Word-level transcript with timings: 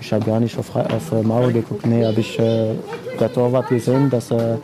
Ich 0.00 0.12
habe 0.12 0.24
gar 0.24 0.40
nicht 0.40 0.58
auf, 0.58 0.74
auf 0.74 1.12
Mauer 1.22 1.52
geguckt. 1.52 1.86
Nee, 1.86 2.04
habe 2.04 2.20
ich 2.20 2.38
äh, 2.38 2.74
der 3.18 3.32
Torwart 3.32 3.68
gesehen, 3.68 4.10
dass 4.10 4.30
er 4.30 4.54
ein 4.54 4.58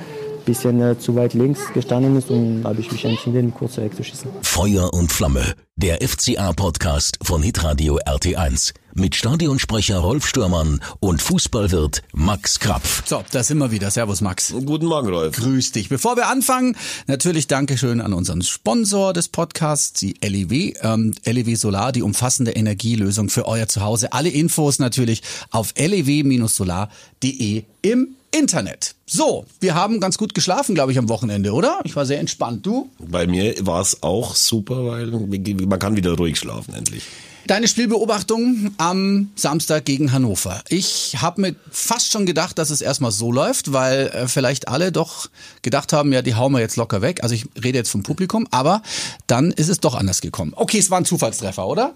bisschen 0.47 0.81
äh, 0.81 0.99
zu 0.99 1.15
weit 1.15 1.35
links 1.35 1.61
gestanden 1.75 2.17
ist 2.17 2.31
und 2.31 2.65
habe 2.65 2.81
ich 2.81 2.91
mich 2.91 3.05
entschieden, 3.05 3.53
kurz 3.53 3.77
wegzuschießen. 3.77 4.31
Feuer 4.41 4.95
und 4.95 5.13
Flamme, 5.13 5.55
der 5.77 6.01
FCA-Podcast 6.01 7.19
von 7.23 7.43
Hitradio 7.43 7.99
RT1 7.99 8.73
mit 8.97 9.15
Stadionsprecher 9.15 9.99
Rolf 9.99 10.27
Stürmann 10.27 10.81
und 11.01 11.21
Fußballwirt 11.21 12.03
Max 12.15 12.59
Krapf. 12.59 13.03
So, 13.07 13.23
da 13.31 13.43
sind 13.43 13.59
wir 13.59 13.71
wieder. 13.71 13.91
Servus 13.91 14.23
Max. 14.23 14.55
Guten 14.65 14.87
Morgen, 14.87 15.09
Rolf. 15.09 15.37
Grüß 15.37 15.73
dich. 15.73 15.91
Bevor 15.91 16.17
wir 16.17 16.29
anfangen, 16.29 16.77
natürlich 17.07 17.47
Dankeschön 17.47 18.01
an 18.01 18.15
unseren 18.15 18.41
Sponsor 18.41 19.13
des 19.13 19.29
Podcasts, 19.29 19.93
die 20.01 20.15
LEW. 20.23 20.73
Ähm, 20.81 21.13
LEW 21.25 21.57
Solar, 21.57 21.93
die 21.93 22.01
umfassende 22.03 22.53
Energielösung 22.53 23.29
für 23.29 23.47
euer 23.47 23.69
Zuhause. 23.69 24.15
Alle 24.15 24.31
Infos 24.31 24.79
natürlich 24.79 25.23
auf 25.51 25.75
lew-solar.de 25.77 27.65
im 27.83 28.17
Internet. 28.31 28.96
So, 29.09 29.47
wir 29.61 29.77
haben 29.77 30.01
ganz 30.01 30.19
gut 30.19 30.35
geschlafen, 30.35 30.75
glaube 30.75 30.91
ich, 30.91 30.99
am 30.99 31.09
Wochenende, 31.09 31.53
oder? 31.53 31.79
Ich 31.85 31.95
war 31.95 32.05
sehr 32.05 32.19
entspannt. 32.19 32.67
Du? 32.67 32.91
Bei 32.99 33.29
mir 33.29 33.55
war 33.65 33.81
es 33.81 34.03
auch 34.03 34.35
super, 34.35 34.85
weil 34.85 35.07
man 35.07 35.79
kann 35.79 35.95
wieder 35.95 36.15
ruhig 36.17 36.37
schlafen 36.37 36.75
endlich. 36.75 37.05
Deine 37.47 37.69
Spielbeobachtung 37.69 38.73
am 38.77 39.31
Samstag 39.37 39.85
gegen 39.85 40.11
Hannover. 40.11 40.63
Ich 40.69 41.17
habe 41.21 41.41
mir 41.41 41.55
fast 41.71 42.11
schon 42.11 42.27
gedacht, 42.27 42.59
dass 42.59 42.71
es 42.71 42.81
erstmal 42.81 43.13
so 43.13 43.31
läuft, 43.31 43.73
weil 43.73 44.09
äh, 44.09 44.27
vielleicht 44.27 44.67
alle 44.67 44.91
doch 44.91 45.29
gedacht 45.63 45.93
haben, 45.93 46.13
ja, 46.13 46.23
die 46.23 46.35
hauen 46.35 46.53
wir 46.53 46.59
jetzt 46.59 46.75
locker 46.77 47.03
weg. 47.03 47.23
Also 47.23 47.37
ich 47.37 47.47
rede 47.63 47.79
jetzt 47.79 47.91
vom 47.91 48.03
Publikum, 48.03 48.49
aber 48.51 48.83
dann 49.29 49.53
ist 49.53 49.69
es 49.69 49.79
doch 49.79 49.95
anders 49.95 50.23
gekommen. 50.23 50.55
Okay, 50.57 50.79
es 50.79 50.91
war 50.91 50.99
ein 50.99 51.05
Zufallstreffer, 51.05 51.65
oder? 51.67 51.95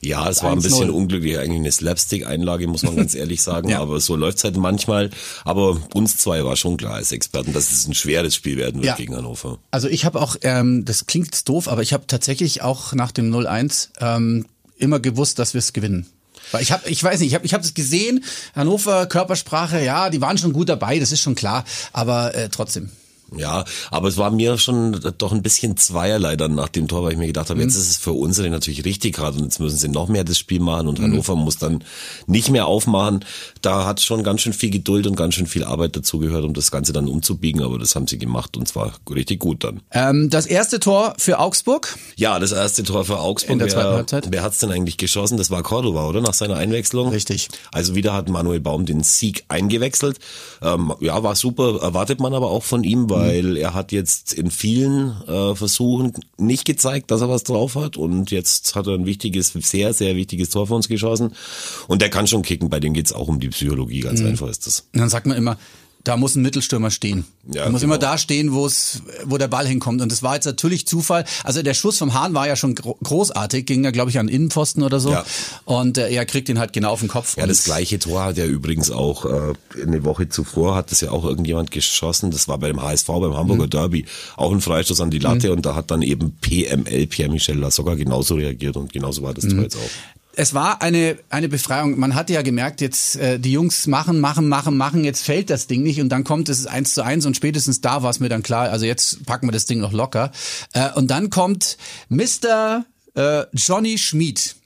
Ja, 0.00 0.28
es 0.28 0.42
war 0.42 0.50
ein 0.50 0.60
bisschen 0.60 0.90
unglücklich, 0.90 1.38
eigentlich 1.38 1.60
eine 1.60 1.72
Slapstick-Einlage, 1.72 2.66
muss 2.66 2.82
man 2.82 2.96
ganz 2.96 3.14
ehrlich 3.16 3.42
sagen. 3.42 3.68
ja. 3.68 3.78
Aber 3.80 4.00
so 4.00 4.16
läuft's 4.16 4.42
halt 4.42 4.56
manchmal. 4.56 5.10
Aber 5.44 5.80
uns 5.94 6.16
zwei 6.16 6.44
war 6.44 6.56
schon 6.56 6.76
klar 6.76 6.94
als 6.94 7.12
Experten, 7.12 7.52
dass 7.52 7.70
es 7.70 7.86
ein 7.86 7.94
schweres 7.94 8.34
Spiel 8.34 8.56
werden 8.56 8.82
wird 8.82 8.86
ja. 8.86 8.96
gegen 8.96 9.14
Hannover. 9.14 9.58
Also 9.70 9.86
ich 9.86 10.04
habe 10.04 10.20
auch, 10.20 10.34
ähm, 10.42 10.84
das 10.84 11.06
klingt 11.06 11.48
doof, 11.48 11.68
aber 11.68 11.82
ich 11.82 11.92
habe 11.92 12.08
tatsächlich 12.08 12.62
auch 12.62 12.92
nach 12.92 13.12
dem 13.12 13.32
0-1 13.32 13.90
ähm, 14.00 14.46
immer 14.80 15.00
gewusst, 15.00 15.38
dass 15.38 15.54
wir 15.54 15.58
es 15.58 15.72
gewinnen. 15.72 16.06
Weil 16.52 16.62
ich 16.62 16.72
habe, 16.72 16.88
ich 16.88 17.02
weiß 17.02 17.20
nicht, 17.20 17.28
ich 17.28 17.34
habe, 17.34 17.46
ich 17.46 17.54
habe 17.54 17.64
es 17.64 17.74
gesehen. 17.74 18.24
Hannover 18.54 19.06
Körpersprache, 19.06 19.82
ja, 19.82 20.10
die 20.10 20.20
waren 20.20 20.38
schon 20.38 20.52
gut 20.52 20.68
dabei, 20.68 20.98
das 20.98 21.12
ist 21.12 21.20
schon 21.20 21.34
klar. 21.34 21.64
Aber 21.92 22.34
äh, 22.34 22.48
trotzdem. 22.48 22.90
Ja, 23.36 23.64
aber 23.90 24.08
es 24.08 24.16
war 24.16 24.30
mir 24.30 24.58
schon 24.58 25.00
doch 25.18 25.32
ein 25.32 25.42
bisschen 25.42 25.76
zweierlei 25.76 26.36
dann 26.36 26.54
nach 26.54 26.68
dem 26.68 26.88
Tor, 26.88 27.04
weil 27.04 27.12
ich 27.12 27.18
mir 27.18 27.26
gedacht 27.26 27.50
habe, 27.50 27.60
mhm. 27.60 27.66
jetzt 27.66 27.76
ist 27.76 27.90
es 27.90 27.96
für 27.96 28.12
unsere 28.12 28.50
natürlich 28.50 28.84
richtig 28.84 29.14
gerade 29.14 29.38
und 29.38 29.44
jetzt 29.44 29.60
müssen 29.60 29.76
sie 29.76 29.88
noch 29.88 30.08
mehr 30.08 30.24
das 30.24 30.38
Spiel 30.38 30.60
machen 30.60 30.88
und 30.88 30.98
mhm. 30.98 31.04
Hannover 31.04 31.36
muss 31.36 31.58
dann 31.58 31.84
nicht 32.26 32.50
mehr 32.50 32.66
aufmachen. 32.66 33.24
Da 33.62 33.86
hat 33.86 34.00
schon 34.00 34.24
ganz 34.24 34.40
schön 34.40 34.52
viel 34.52 34.70
Geduld 34.70 35.06
und 35.06 35.16
ganz 35.16 35.34
schön 35.34 35.46
viel 35.46 35.64
Arbeit 35.64 35.96
dazugehört, 35.96 36.44
um 36.44 36.54
das 36.54 36.70
Ganze 36.70 36.92
dann 36.92 37.08
umzubiegen, 37.08 37.62
aber 37.62 37.78
das 37.78 37.94
haben 37.94 38.06
sie 38.06 38.18
gemacht 38.18 38.56
und 38.56 38.66
zwar 38.66 38.94
richtig 39.08 39.40
gut 39.40 39.64
dann. 39.64 39.80
Ähm, 39.92 40.30
das 40.30 40.46
erste 40.46 40.80
Tor 40.80 41.14
für 41.18 41.38
Augsburg? 41.38 41.96
Ja, 42.16 42.38
das 42.38 42.52
erste 42.52 42.82
Tor 42.82 43.04
für 43.04 43.20
Augsburg. 43.20 43.52
In 43.52 43.58
der 43.58 43.68
zweiten 43.68 43.88
wer, 43.88 43.96
Halbzeit. 43.96 44.28
Wer 44.30 44.42
hat's 44.42 44.58
denn 44.58 44.70
eigentlich 44.70 44.96
geschossen? 44.96 45.36
Das 45.36 45.50
war 45.50 45.62
Cordova, 45.62 46.08
oder? 46.08 46.20
Nach 46.20 46.34
seiner 46.34 46.56
Einwechslung. 46.56 47.10
Richtig. 47.10 47.48
Also 47.72 47.94
wieder 47.94 48.12
hat 48.12 48.28
Manuel 48.28 48.60
Baum 48.60 48.86
den 48.86 49.02
Sieg 49.02 49.44
eingewechselt. 49.48 50.18
Ähm, 50.62 50.92
ja, 51.00 51.22
war 51.22 51.36
super, 51.36 51.80
erwartet 51.80 52.20
man 52.20 52.34
aber 52.34 52.50
auch 52.50 52.64
von 52.64 52.84
ihm, 52.84 53.08
weil 53.10 53.19
weil 53.20 53.56
er 53.56 53.74
hat 53.74 53.92
jetzt 53.92 54.32
in 54.32 54.50
vielen 54.50 55.20
äh, 55.26 55.54
Versuchen 55.54 56.12
nicht 56.38 56.64
gezeigt, 56.64 57.10
dass 57.10 57.20
er 57.20 57.28
was 57.28 57.44
drauf 57.44 57.76
hat 57.76 57.96
und 57.96 58.30
jetzt 58.30 58.74
hat 58.74 58.86
er 58.86 58.94
ein 58.94 59.06
wichtiges, 59.06 59.52
sehr, 59.52 59.92
sehr 59.92 60.16
wichtiges 60.16 60.50
Tor 60.50 60.66
für 60.66 60.74
uns 60.74 60.88
geschossen 60.88 61.34
und 61.88 62.02
der 62.02 62.10
kann 62.10 62.26
schon 62.26 62.42
kicken, 62.42 62.70
bei 62.70 62.80
dem 62.80 62.94
geht's 62.94 63.12
auch 63.12 63.28
um 63.28 63.40
die 63.40 63.48
Psychologie, 63.48 64.00
ganz 64.00 64.20
mhm. 64.20 64.28
einfach 64.28 64.48
ist 64.48 64.66
das. 64.66 64.86
Und 64.92 65.00
dann 65.00 65.08
sagt 65.08 65.26
man 65.26 65.36
immer, 65.36 65.58
da 66.04 66.16
muss 66.16 66.34
ein 66.34 66.42
Mittelstürmer 66.42 66.90
stehen. 66.90 67.24
Ja, 67.52 67.64
er 67.64 67.70
muss 67.70 67.82
genau. 67.82 67.94
immer 67.94 67.98
da 67.98 68.16
stehen, 68.16 68.52
wo 68.52 68.64
es, 68.66 69.02
wo 69.24 69.38
der 69.38 69.48
Ball 69.48 69.66
hinkommt. 69.66 70.00
Und 70.00 70.10
das 70.10 70.22
war 70.22 70.34
jetzt 70.34 70.46
natürlich 70.46 70.86
Zufall. 70.86 71.24
Also 71.44 71.62
der 71.62 71.74
Schuss 71.74 71.98
vom 71.98 72.14
Hahn 72.14 72.32
war 72.32 72.46
ja 72.46 72.56
schon 72.56 72.74
großartig, 72.74 73.66
ging 73.66 73.84
ja, 73.84 73.90
glaube 73.90 74.10
ich, 74.10 74.18
an 74.18 74.28
Innenpfosten 74.28 74.82
oder 74.82 75.00
so. 75.00 75.10
Ja. 75.10 75.24
Und 75.64 75.98
äh, 75.98 76.10
er 76.10 76.24
kriegt 76.24 76.48
ihn 76.48 76.58
halt 76.58 76.72
genau 76.72 76.92
auf 76.92 77.00
den 77.00 77.08
Kopf. 77.08 77.36
Ja, 77.36 77.46
das 77.46 77.64
gleiche 77.64 77.98
Tor 77.98 78.24
hat 78.24 78.38
er 78.38 78.46
übrigens 78.46 78.90
auch 78.90 79.26
äh, 79.26 79.54
eine 79.82 80.04
Woche 80.04 80.28
zuvor 80.28 80.74
hat 80.74 80.90
das 80.90 81.00
ja 81.00 81.10
auch 81.10 81.24
irgendjemand 81.24 81.70
geschossen. 81.70 82.30
Das 82.30 82.48
war 82.48 82.58
bei 82.58 82.68
dem 82.68 82.82
HSV, 82.82 83.06
beim 83.06 83.36
Hamburger 83.36 83.64
mhm. 83.64 83.70
Derby. 83.70 84.06
Auch 84.36 84.52
ein 84.52 84.60
Freistoß 84.60 85.00
an 85.00 85.10
die 85.10 85.18
Latte 85.18 85.48
mhm. 85.48 85.56
und 85.56 85.66
da 85.66 85.74
hat 85.74 85.90
dann 85.90 86.02
eben 86.02 86.32
PML, 86.40 87.06
Pierre-Michel 87.06 87.58
Lasogga, 87.58 87.94
genauso 87.94 88.36
reagiert 88.36 88.76
und 88.76 88.92
genauso 88.92 89.22
war 89.22 89.34
das 89.34 89.44
mhm. 89.44 89.50
Tor 89.50 89.62
jetzt 89.62 89.76
auch 89.76 89.90
es 90.36 90.54
war 90.54 90.80
eine, 90.82 91.18
eine 91.28 91.48
Befreiung. 91.48 91.98
Man 91.98 92.14
hatte 92.14 92.32
ja 92.32 92.42
gemerkt, 92.42 92.80
jetzt 92.80 93.16
äh, 93.16 93.38
die 93.38 93.52
Jungs 93.52 93.86
machen, 93.86 94.20
machen, 94.20 94.48
machen, 94.48 94.76
machen, 94.76 95.04
jetzt 95.04 95.24
fällt 95.24 95.50
das 95.50 95.66
Ding 95.66 95.82
nicht 95.82 96.00
und 96.00 96.08
dann 96.08 96.24
kommt 96.24 96.48
es 96.48 96.66
eins 96.66 96.94
zu 96.94 97.02
eins 97.02 97.26
und 97.26 97.36
spätestens 97.36 97.80
da 97.80 98.02
war 98.02 98.10
es 98.10 98.20
mir 98.20 98.28
dann 98.28 98.42
klar, 98.42 98.70
also 98.70 98.86
jetzt 98.86 99.26
packen 99.26 99.48
wir 99.48 99.52
das 99.52 99.66
Ding 99.66 99.80
noch 99.80 99.92
locker. 99.92 100.30
Äh, 100.72 100.92
und 100.94 101.10
dann 101.10 101.30
kommt 101.30 101.76
Mr. 102.08 102.84
Äh, 103.14 103.44
Johnny 103.52 103.98
Schmid. 103.98 104.56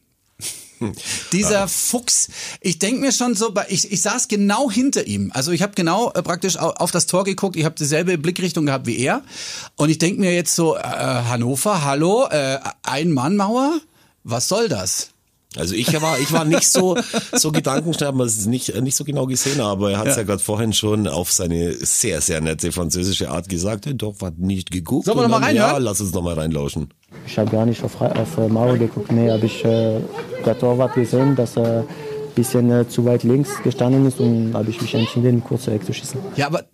Dieser 1.32 1.66
Fuchs, 1.68 2.28
ich 2.60 2.78
denke 2.78 3.00
mir 3.00 3.12
schon 3.12 3.34
so, 3.34 3.54
ich, 3.68 3.90
ich 3.90 4.02
saß 4.02 4.28
genau 4.28 4.70
hinter 4.70 5.06
ihm. 5.06 5.30
Also 5.32 5.52
ich 5.52 5.62
habe 5.62 5.72
genau 5.74 6.12
äh, 6.12 6.22
praktisch 6.22 6.58
auf 6.58 6.90
das 6.90 7.06
Tor 7.06 7.24
geguckt, 7.24 7.56
ich 7.56 7.64
habe 7.64 7.74
dieselbe 7.74 8.18
Blickrichtung 8.18 8.66
gehabt 8.66 8.86
wie 8.86 8.98
er. 8.98 9.22
Und 9.76 9.88
ich 9.88 9.98
denke 9.98 10.20
mir 10.20 10.34
jetzt 10.34 10.54
so, 10.54 10.76
äh, 10.76 10.82
Hannover, 10.82 11.84
hallo, 11.84 12.26
äh, 12.28 12.58
Ein-Mann-Mauer, 12.82 13.80
was 14.24 14.48
soll 14.48 14.68
das? 14.68 15.13
Also 15.56 15.74
ich 15.74 15.92
war, 16.00 16.18
ich 16.18 16.32
war 16.32 16.44
nicht 16.44 16.68
so, 16.68 16.96
so 17.32 17.52
gedankenschnell, 17.52 18.08
aber 18.08 18.24
es 18.24 18.46
nicht, 18.46 18.80
nicht 18.80 18.96
so 18.96 19.04
genau 19.04 19.26
gesehen, 19.26 19.60
aber 19.60 19.92
er 19.92 19.98
hat 19.98 20.08
es 20.08 20.16
ja, 20.16 20.22
ja 20.22 20.26
gerade 20.26 20.42
vorhin 20.42 20.72
schon 20.72 21.06
auf 21.06 21.30
seine 21.32 21.74
sehr, 21.74 22.20
sehr 22.20 22.40
nette 22.40 22.72
französische 22.72 23.30
Art 23.30 23.48
gesagt, 23.48 23.86
hey, 23.86 23.94
doch, 23.94 24.20
hat 24.20 24.38
nicht 24.38 24.70
geguckt. 24.70 25.06
Sollen 25.06 25.18
wir 25.18 25.22
nochmal 25.22 25.44
rein? 25.44 25.56
Ja, 25.56 25.78
lass 25.78 26.00
uns 26.00 26.12
nochmal 26.12 26.34
reinlauschen. 26.34 26.88
Ich 27.26 27.38
habe 27.38 27.50
gar 27.50 27.66
nicht 27.66 27.82
auf, 27.84 28.00
auf 28.00 28.36
Mauer 28.48 28.76
geguckt, 28.76 29.12
nee, 29.12 29.30
habe 29.30 29.46
ich 29.46 29.64
äh, 29.64 30.00
der 30.44 30.58
Torwart 30.58 30.94
gesehen, 30.94 31.36
dass 31.36 31.56
er 31.56 31.80
ein 31.80 31.86
bisschen 32.34 32.70
äh, 32.70 32.88
zu 32.88 33.04
weit 33.04 33.22
links 33.22 33.62
gestanden 33.62 34.06
ist 34.06 34.18
und 34.18 34.54
habe 34.54 34.70
ich 34.70 34.80
mich 34.80 34.94
entschieden, 34.94 35.42
kurz 35.44 35.68
wegzuschießen. 35.68 36.18
Ja, 36.36 36.48
aber 36.48 36.64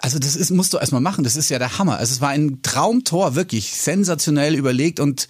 also 0.00 0.18
das 0.18 0.36
ist, 0.36 0.50
musst 0.50 0.72
du 0.72 0.78
erstmal 0.78 1.00
machen. 1.00 1.24
Das 1.24 1.36
ist 1.36 1.48
ja 1.48 1.58
der 1.58 1.78
Hammer. 1.78 1.98
Also 1.98 2.12
es 2.12 2.20
war 2.20 2.30
ein 2.30 2.60
Traumtor, 2.62 3.34
wirklich 3.34 3.72
sensationell 3.72 4.54
überlegt 4.54 5.00
und 5.00 5.28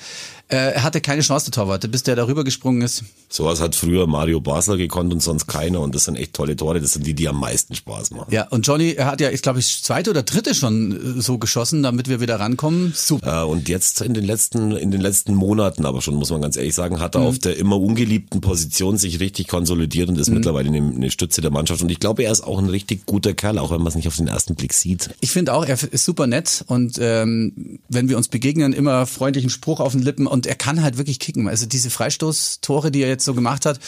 äh, 0.49 0.75
er 0.75 0.85
hatte 0.85 1.01
keine 1.01 1.23
Chance, 1.23 1.51
der 1.51 1.53
Torwart, 1.53 1.91
bis 1.91 2.05
der 2.05 2.15
darüber 2.15 2.45
gesprungen 2.45 2.83
ist. 2.83 3.03
Sowas 3.29 3.61
hat 3.61 3.75
früher 3.75 4.07
Mario 4.07 4.41
Basler 4.41 4.77
gekonnt 4.77 5.13
und 5.13 5.21
sonst 5.21 5.49
keiner 5.49 5.81
und 5.81 5.93
das 5.97 6.05
sind 6.05 6.15
echt 6.15 6.35
tolle 6.35 6.55
Tore. 6.55 6.81
Das 6.81 6.93
sind 6.93 7.05
die, 7.05 7.15
die 7.15 7.29
am 7.29 7.41
meisten 7.41 7.75
Spaß 7.75 8.13
machen. 8.13 8.33
Ja, 8.33 8.47
und 8.51 8.65
Johnny, 8.65 8.93
er 8.93 9.07
hat 9.07 9.21
ja, 9.21 9.31
ich 9.31 9.43
glaube, 9.43 9.59
ich 9.59 9.83
zweite 9.83 10.11
oder 10.11 10.23
dritte 10.23 10.55
schon 10.55 11.19
äh, 11.19 11.21
so 11.21 11.39
geschossen, 11.39 11.83
damit 11.83 12.09
wir 12.09 12.21
wieder 12.21 12.39
rankommen. 12.39 12.93
Super. 12.95 13.43
Äh, 13.43 13.45
und 13.45 13.69
jetzt 13.69 14.03
in 14.03 14.15
den 14.15 14.25
letzten, 14.25 14.71
in 14.71 14.93
den 14.93 15.01
letzten 15.01 15.35
Monaten, 15.35 15.85
aber 15.85 16.01
schon 16.01 16.15
muss 16.15 16.31
man 16.31 16.43
ganz 16.43 16.57
ehrlich 16.57 16.77
sagen, 16.77 17.01
hat 17.01 17.17
er 17.17 17.23
mhm. 17.23 17.27
auf 17.27 17.39
der 17.41 17.57
immer 17.57 17.81
ungeliebten 17.81 18.41
Position 18.41 18.99
sich 18.99 19.19
richtig 19.19 19.49
konsolidiert 19.49 20.09
und 20.09 20.17
ist 20.17 20.29
mhm. 20.29 20.35
mittlerweile 20.35 20.69
eine, 20.69 20.79
eine 20.79 21.11
Stütze 21.11 21.41
der 21.41 21.51
Mannschaft. 21.51 21.83
Und 21.83 21.91
ich 21.91 21.99
glaube, 21.99 22.23
er 22.23 22.31
ist 22.31 22.45
auch 22.45 22.59
ein 22.59 22.69
richtig 22.69 23.05
guter 23.05 23.35
Kerl, 23.35 23.59
auch 23.59 23.73
wenn 23.73 23.79
man 23.79 23.89
es 23.89 23.97
nicht 23.97 24.07
auf 24.07 24.17
den 24.17 24.29
ersten 24.37 24.55
Blick 24.55 24.75
sieht. 24.75 25.11
Ich 25.21 25.31
finde 25.31 25.55
auch, 25.55 25.65
er 25.65 25.83
ist 25.83 26.05
super 26.05 26.27
nett 26.27 26.63
und 26.69 26.99
ähm, 27.01 27.81
wenn 27.89 28.09
wir 28.11 28.19
uns 28.19 28.29
begegnen, 28.29 28.75
immer 28.75 29.07
freundlichen 29.07 29.49
Spruch 29.49 29.81
auf 29.81 29.93
den 29.93 30.03
Lippen 30.03 30.27
und 30.27 30.47
er 30.47 30.55
kann 30.55 30.83
halt 30.83 30.99
wirklich 30.99 31.19
kicken. 31.19 31.49
Also 31.49 31.65
diese 31.65 31.89
Freistoßtore, 31.89 32.91
die 32.91 33.03
er 33.03 33.09
jetzt 33.09 33.25
so 33.25 33.33
gemacht 33.33 33.65
hat, 33.65 33.81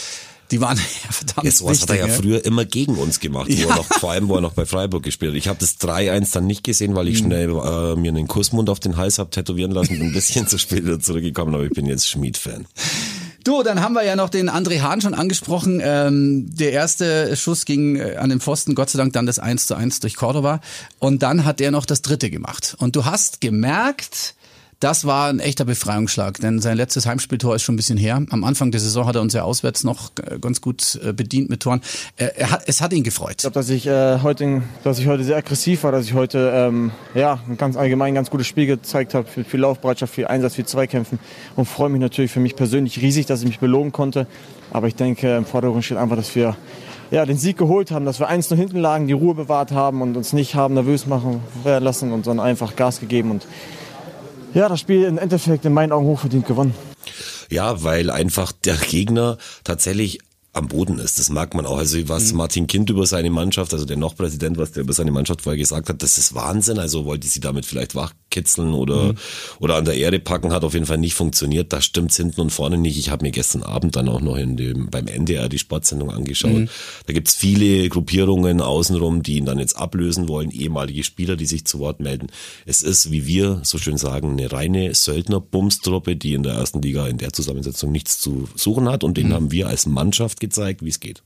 die 0.50 0.62
waren 0.62 0.78
ja 1.04 1.12
verdammt 1.12 1.44
ja, 1.44 1.50
sowas 1.50 1.82
wichtig, 1.82 1.91
hat 1.91 2.00
er 2.00 2.08
ja, 2.08 2.14
früher 2.14 2.44
immer 2.47 2.64
gegen 2.64 2.94
uns 2.94 3.20
gemacht, 3.20 3.50
ja. 3.50 3.66
wo 3.66 3.69
er 3.69 3.76
noch, 3.76 3.87
vor 3.87 4.10
allem 4.12 4.28
wo 4.28 4.37
er 4.37 4.41
noch 4.41 4.54
bei 4.54 4.64
Freiburg 4.64 5.03
gespielt 5.03 5.32
hat. 5.32 5.38
Ich 5.38 5.48
habe 5.48 5.58
das 5.60 5.78
3-1 5.78 6.32
dann 6.32 6.47
nicht 6.47 6.64
gesehen, 6.64 6.94
weil 6.94 7.08
ich 7.08 7.22
mhm. 7.22 7.26
schnell 7.26 7.50
äh, 7.50 7.97
mir 7.97 8.08
einen 8.08 8.26
Kussmund 8.26 8.70
auf 8.70 8.81
den 8.81 8.97
Hals 8.97 9.19
habe 9.19 9.28
tätowieren 9.28 9.72
lassen 9.72 10.00
und 10.00 10.06
ein 10.06 10.12
bisschen 10.14 10.47
zu 10.48 10.58
spät 10.58 10.87
wieder 10.87 10.98
zurückgekommen, 10.98 11.54
aber 11.54 11.64
ich 11.64 11.72
bin 11.72 11.84
jetzt 11.84 12.08
Schmied-Fan. 12.08 12.66
Du, 13.48 13.62
dann 13.62 13.81
haben 13.81 13.94
wir 13.94 14.04
ja 14.04 14.14
noch 14.14 14.28
den 14.28 14.50
André 14.50 14.82
Hahn 14.82 15.00
schon 15.00 15.14
angesprochen. 15.14 15.81
Ähm, 15.82 16.54
der 16.54 16.72
erste 16.72 17.34
Schuss 17.34 17.64
ging 17.64 17.96
äh, 17.96 18.17
an 18.17 18.28
den 18.28 18.40
Pfosten, 18.40 18.75
Gott 18.75 18.90
sei 18.90 18.99
Dank 18.99 19.14
dann 19.14 19.25
das 19.25 19.38
1 19.38 19.67
zu 19.67 19.75
1 19.75 20.00
durch 20.00 20.17
Cordova. 20.17 20.61
Und 20.99 21.22
dann 21.22 21.46
hat 21.46 21.62
er 21.62 21.70
noch 21.70 21.87
das 21.87 22.02
dritte 22.02 22.28
gemacht. 22.28 22.76
Und 22.78 22.94
du 22.94 23.06
hast 23.06 23.40
gemerkt, 23.40 24.34
das 24.80 25.04
war 25.04 25.28
ein 25.28 25.40
echter 25.40 25.64
Befreiungsschlag, 25.64 26.38
denn 26.40 26.60
sein 26.60 26.76
letztes 26.76 27.04
Heimspieltor 27.04 27.56
ist 27.56 27.62
schon 27.62 27.75
ein 27.75 27.76
bisschen 27.76 27.98
her. 27.98 28.22
Am 28.30 28.44
Anfang 28.44 28.70
der 28.70 28.80
Saison 28.80 29.06
hat 29.06 29.16
er 29.16 29.22
uns 29.22 29.34
ja 29.34 29.42
auswärts 29.42 29.82
noch 29.82 30.12
äh, 30.25 30.38
ganz 30.38 30.60
gut 30.60 31.00
äh, 31.04 31.12
bedient 31.12 31.50
mit 31.50 31.60
Toren. 31.60 31.80
Er 32.16 32.52
hat, 32.52 32.62
es 32.66 32.80
hat 32.80 32.92
ihn 32.92 33.02
gefreut. 33.02 33.32
Ich 33.32 33.38
glaube, 33.38 33.54
dass 33.54 33.69
ich 33.70 33.86
äh, 33.88 34.20
heute, 34.22 34.62
dass 34.84 35.00
ich 35.00 35.08
heute 35.08 35.25
sehr 35.25 35.36
aggressiv 35.36 35.82
war, 35.82 35.90
dass 35.90 36.04
ich 36.04 36.14
heute 36.14 36.52
ähm, 36.54 36.92
ja 37.14 37.40
ein 37.48 37.56
ganz 37.56 37.76
allgemein 37.76 38.14
ganz 38.14 38.30
gutes 38.30 38.46
Spiel 38.46 38.66
gezeigt 38.66 39.14
habe, 39.14 39.26
viel, 39.26 39.42
viel 39.42 39.60
Laufbereitschaft, 39.60 40.14
viel 40.14 40.26
Einsatz, 40.26 40.54
viel 40.54 40.66
Zweikämpfen 40.66 41.19
und 41.56 41.64
freue 41.64 41.88
mich 41.88 42.00
natürlich 42.00 42.31
für 42.31 42.40
mich 42.40 42.54
persönlich 42.54 43.00
riesig, 43.00 43.26
dass 43.26 43.40
ich 43.40 43.48
mich 43.48 43.58
belogen 43.58 43.90
konnte. 43.90 44.28
Aber 44.70 44.86
ich 44.86 44.94
denke, 44.94 45.36
im 45.36 45.44
Vordergrund 45.44 45.84
steht 45.84 45.98
einfach, 45.98 46.16
dass 46.16 46.36
wir 46.36 46.56
ja, 47.10 47.24
den 47.26 47.38
Sieg 47.38 47.56
geholt 47.56 47.90
haben, 47.90 48.04
dass 48.04 48.20
wir 48.20 48.28
eins 48.28 48.50
nur 48.50 48.58
hinten 48.58 48.78
lagen, 48.78 49.06
die 49.06 49.14
Ruhe 49.14 49.34
bewahrt 49.34 49.72
haben 49.72 50.02
und 50.02 50.16
uns 50.16 50.32
nicht 50.32 50.54
haben 50.54 50.74
nervös 50.74 51.06
machen 51.06 51.40
lassen 51.64 52.12
und 52.12 52.24
sondern 52.24 52.46
einfach 52.46 52.76
Gas 52.76 53.00
gegeben 53.00 53.31
und 53.31 53.46
ja, 54.54 54.68
das 54.68 54.80
Spiel 54.80 55.04
im 55.04 55.18
Endeffekt 55.18 55.64
in 55.64 55.72
meinen 55.72 55.92
Augen 55.92 56.06
hochverdient 56.06 56.46
gewonnen. 56.46 56.74
Ja, 57.50 57.82
weil 57.82 58.10
einfach 58.10 58.52
der 58.52 58.76
Gegner 58.76 59.38
tatsächlich 59.64 60.18
am 60.58 60.69
Boden 60.69 60.99
ist. 60.99 61.19
Das 61.19 61.31
merkt 61.31 61.55
man 61.55 61.64
auch. 61.64 61.78
Also 61.78 61.96
was 62.08 62.32
mhm. 62.32 62.38
Martin 62.38 62.66
Kind 62.66 62.90
über 62.90 63.06
seine 63.06 63.31
Mannschaft, 63.31 63.72
also 63.72 63.84
der 63.84 63.96
noch 63.96 64.16
Präsident, 64.16 64.58
was 64.58 64.72
der 64.72 64.82
über 64.82 64.93
seine 64.93 65.10
Mannschaft 65.10 65.43
vorher 65.43 65.58
gesagt 65.58 65.88
hat, 65.88 66.02
das 66.02 66.19
ist 66.19 66.34
Wahnsinn. 66.34 66.78
Also 66.78 67.05
wollte 67.05 67.26
sie 67.26 67.40
damit 67.40 67.64
vielleicht 67.64 67.94
wachkitzeln 67.94 68.75
oder, 68.75 69.12
mhm. 69.12 69.19
oder 69.60 69.76
an 69.76 69.84
der 69.84 69.94
Erde 69.94 70.19
packen, 70.19 70.52
hat 70.52 70.64
auf 70.64 70.75
jeden 70.75 70.87
Fall 70.87 70.99
nicht 70.99 71.14
funktioniert. 71.14 71.72
Da 71.72 71.81
stimmt's 71.81 72.16
hinten 72.16 72.40
und 72.40 72.50
vorne 72.50 72.76
nicht. 72.76 72.99
Ich 72.99 73.10
habe 73.10 73.25
mir 73.25 73.31
gestern 73.31 73.62
Abend 73.62 73.96
dann 73.96 74.08
auch 74.08 74.20
noch 74.20 74.37
in 74.37 74.56
dem, 74.56 74.90
beim 74.90 75.06
NDR 75.06 75.49
die 75.49 75.58
Sportsendung 75.58 76.10
angeschaut. 76.10 76.52
Mhm. 76.52 76.69
Da 77.06 77.12
gibt's 77.12 77.34
viele 77.34 77.88
Gruppierungen 77.88 78.60
außenrum, 78.60 79.22
die 79.22 79.37
ihn 79.37 79.44
dann 79.46 79.58
jetzt 79.58 79.76
ablösen 79.76 80.28
wollen, 80.28 80.50
ehemalige 80.50 81.05
Spieler, 81.05 81.37
die 81.37 81.46
sich 81.46 81.64
zu 81.64 81.78
Wort 81.78 82.00
melden. 82.00 82.28
Es 82.66 82.82
ist, 82.82 83.10
wie 83.10 83.26
wir 83.26 83.60
so 83.62 83.78
schön 83.78 83.96
sagen, 83.96 84.32
eine 84.32 84.52
reine 84.52 84.94
Söldner-Bumstruppe, 84.94 86.16
die 86.16 86.34
in 86.34 86.43
der 86.43 86.55
ersten 86.55 86.82
Liga 86.82 87.06
in 87.06 87.19
der 87.19 87.32
Zusammensetzung 87.32 87.93
nichts 87.93 88.19
zu 88.19 88.49
suchen 88.55 88.88
hat 88.88 89.05
und 89.05 89.16
den 89.16 89.28
mhm. 89.28 89.32
haben 89.34 89.52
wir 89.52 89.69
als 89.69 89.87
Mannschaft 89.87 90.40
gezeigt, 90.48 90.82
wie 90.82 90.88
es 90.88 91.00
geht. 91.00 91.22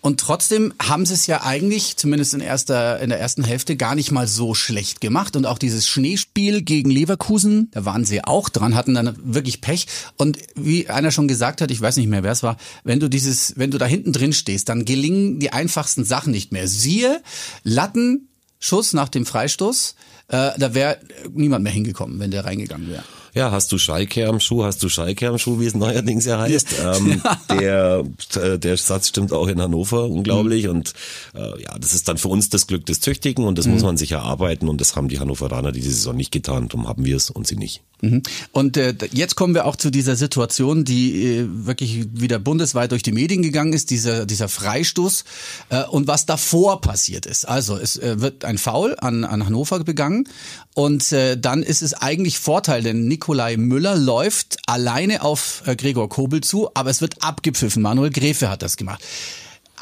Und 0.00 0.20
trotzdem 0.20 0.74
haben 0.78 1.06
sie 1.06 1.14
es 1.14 1.26
ja 1.26 1.42
eigentlich, 1.42 1.96
zumindest 1.96 2.34
in, 2.34 2.40
erster, 2.40 3.00
in 3.00 3.08
der 3.08 3.18
ersten 3.18 3.42
Hälfte, 3.42 3.76
gar 3.76 3.94
nicht 3.94 4.10
mal 4.10 4.28
so 4.28 4.54
schlecht 4.54 5.00
gemacht. 5.00 5.34
Und 5.34 5.46
auch 5.46 5.58
dieses 5.58 5.86
Schneespiel 5.86 6.60
gegen 6.60 6.90
Leverkusen, 6.90 7.70
da 7.70 7.86
waren 7.86 8.04
sie 8.04 8.22
auch 8.22 8.50
dran, 8.50 8.74
hatten 8.74 8.94
dann 8.94 9.16
wirklich 9.22 9.62
Pech. 9.62 9.86
Und 10.18 10.38
wie 10.54 10.90
einer 10.90 11.10
schon 11.10 11.28
gesagt 11.28 11.62
hat, 11.62 11.70
ich 11.70 11.80
weiß 11.80 11.96
nicht 11.96 12.08
mehr, 12.08 12.22
wer 12.22 12.32
es 12.32 12.42
war, 12.42 12.58
wenn 12.84 13.00
du 13.00 13.08
dieses, 13.08 13.54
wenn 13.56 13.70
du 13.70 13.78
da 13.78 13.86
hinten 13.86 14.12
drin 14.12 14.34
stehst, 14.34 14.68
dann 14.68 14.84
gelingen 14.84 15.38
die 15.38 15.52
einfachsten 15.52 16.04
Sachen 16.04 16.32
nicht 16.32 16.52
mehr. 16.52 16.68
Siehe, 16.68 17.22
Latten, 17.62 18.28
Schuss 18.58 18.92
nach 18.92 19.08
dem 19.08 19.24
Freistoß, 19.24 19.94
äh, 20.28 20.50
da 20.58 20.74
wäre 20.74 20.98
niemand 21.32 21.64
mehr 21.64 21.72
hingekommen, 21.72 22.18
wenn 22.18 22.30
der 22.30 22.44
reingegangen 22.44 22.90
wäre 22.90 23.04
ja, 23.34 23.50
hast 23.50 23.72
du 23.72 23.78
Schalke 23.78 24.28
am 24.28 24.38
Schuh, 24.40 24.64
hast 24.64 24.82
du 24.82 24.88
Schalke 24.88 25.28
am 25.28 25.38
Schuh, 25.38 25.58
wie 25.58 25.66
es 25.66 25.74
neuerdings 25.74 26.24
ja 26.24 26.38
heißt. 26.38 26.68
ähm, 26.84 27.22
der, 27.50 28.04
äh, 28.36 28.58
der 28.58 28.76
Satz 28.76 29.08
stimmt 29.08 29.32
auch 29.32 29.48
in 29.48 29.60
Hannover, 29.60 30.04
unglaublich. 30.04 30.64
Mhm. 30.64 30.70
Und 30.70 30.94
äh, 31.34 31.62
ja, 31.62 31.76
das 31.78 31.94
ist 31.94 32.08
dann 32.08 32.16
für 32.16 32.28
uns 32.28 32.48
das 32.48 32.66
Glück 32.66 32.86
des 32.86 33.00
Tüchtigen 33.00 33.44
und 33.44 33.58
das 33.58 33.66
mhm. 33.66 33.74
muss 33.74 33.82
man 33.82 33.96
sich 33.96 34.12
erarbeiten 34.12 34.68
und 34.68 34.80
das 34.80 34.94
haben 34.94 35.08
die 35.08 35.18
Hannoveraner 35.18 35.72
diese 35.72 35.90
Saison 35.90 36.16
nicht 36.16 36.30
getan. 36.30 36.68
Darum 36.68 36.88
haben 36.88 37.04
wir 37.04 37.16
es 37.16 37.30
und 37.30 37.46
sie 37.46 37.56
nicht. 37.56 37.82
Mhm. 38.00 38.22
Und 38.52 38.76
äh, 38.76 38.94
jetzt 39.12 39.34
kommen 39.34 39.54
wir 39.54 39.66
auch 39.66 39.76
zu 39.76 39.90
dieser 39.90 40.16
Situation, 40.16 40.84
die 40.84 41.24
äh, 41.24 41.46
wirklich 41.48 42.06
wieder 42.12 42.38
bundesweit 42.38 42.92
durch 42.92 43.02
die 43.02 43.12
Medien 43.12 43.42
gegangen 43.42 43.72
ist, 43.72 43.90
dieser, 43.90 44.26
dieser 44.26 44.48
Freistoß 44.48 45.24
äh, 45.70 45.84
und 45.84 46.06
was 46.06 46.26
davor 46.26 46.80
passiert 46.80 47.26
ist. 47.26 47.48
Also 47.48 47.76
es 47.76 47.96
äh, 47.96 48.20
wird 48.20 48.44
ein 48.44 48.58
Foul 48.58 48.96
an, 49.00 49.24
an 49.24 49.44
Hannover 49.44 49.80
begangen 49.80 50.28
und 50.74 51.12
äh, 51.12 51.38
dann 51.38 51.62
ist 51.62 51.82
es 51.82 51.94
eigentlich 51.94 52.38
Vorteil, 52.38 52.82
denn 52.82 53.06
Nikolai 53.06 53.56
Müller 53.56 53.96
läuft 53.96 54.58
alleine 54.66 55.22
auf 55.22 55.62
äh, 55.66 55.76
Gregor 55.76 56.08
Kobel 56.08 56.40
zu, 56.40 56.68
aber 56.74 56.90
es 56.90 57.00
wird 57.00 57.22
abgepfiffen. 57.22 57.80
Manuel 57.80 58.10
Gräfe 58.10 58.50
hat 58.50 58.62
das 58.62 58.76
gemacht 58.76 59.02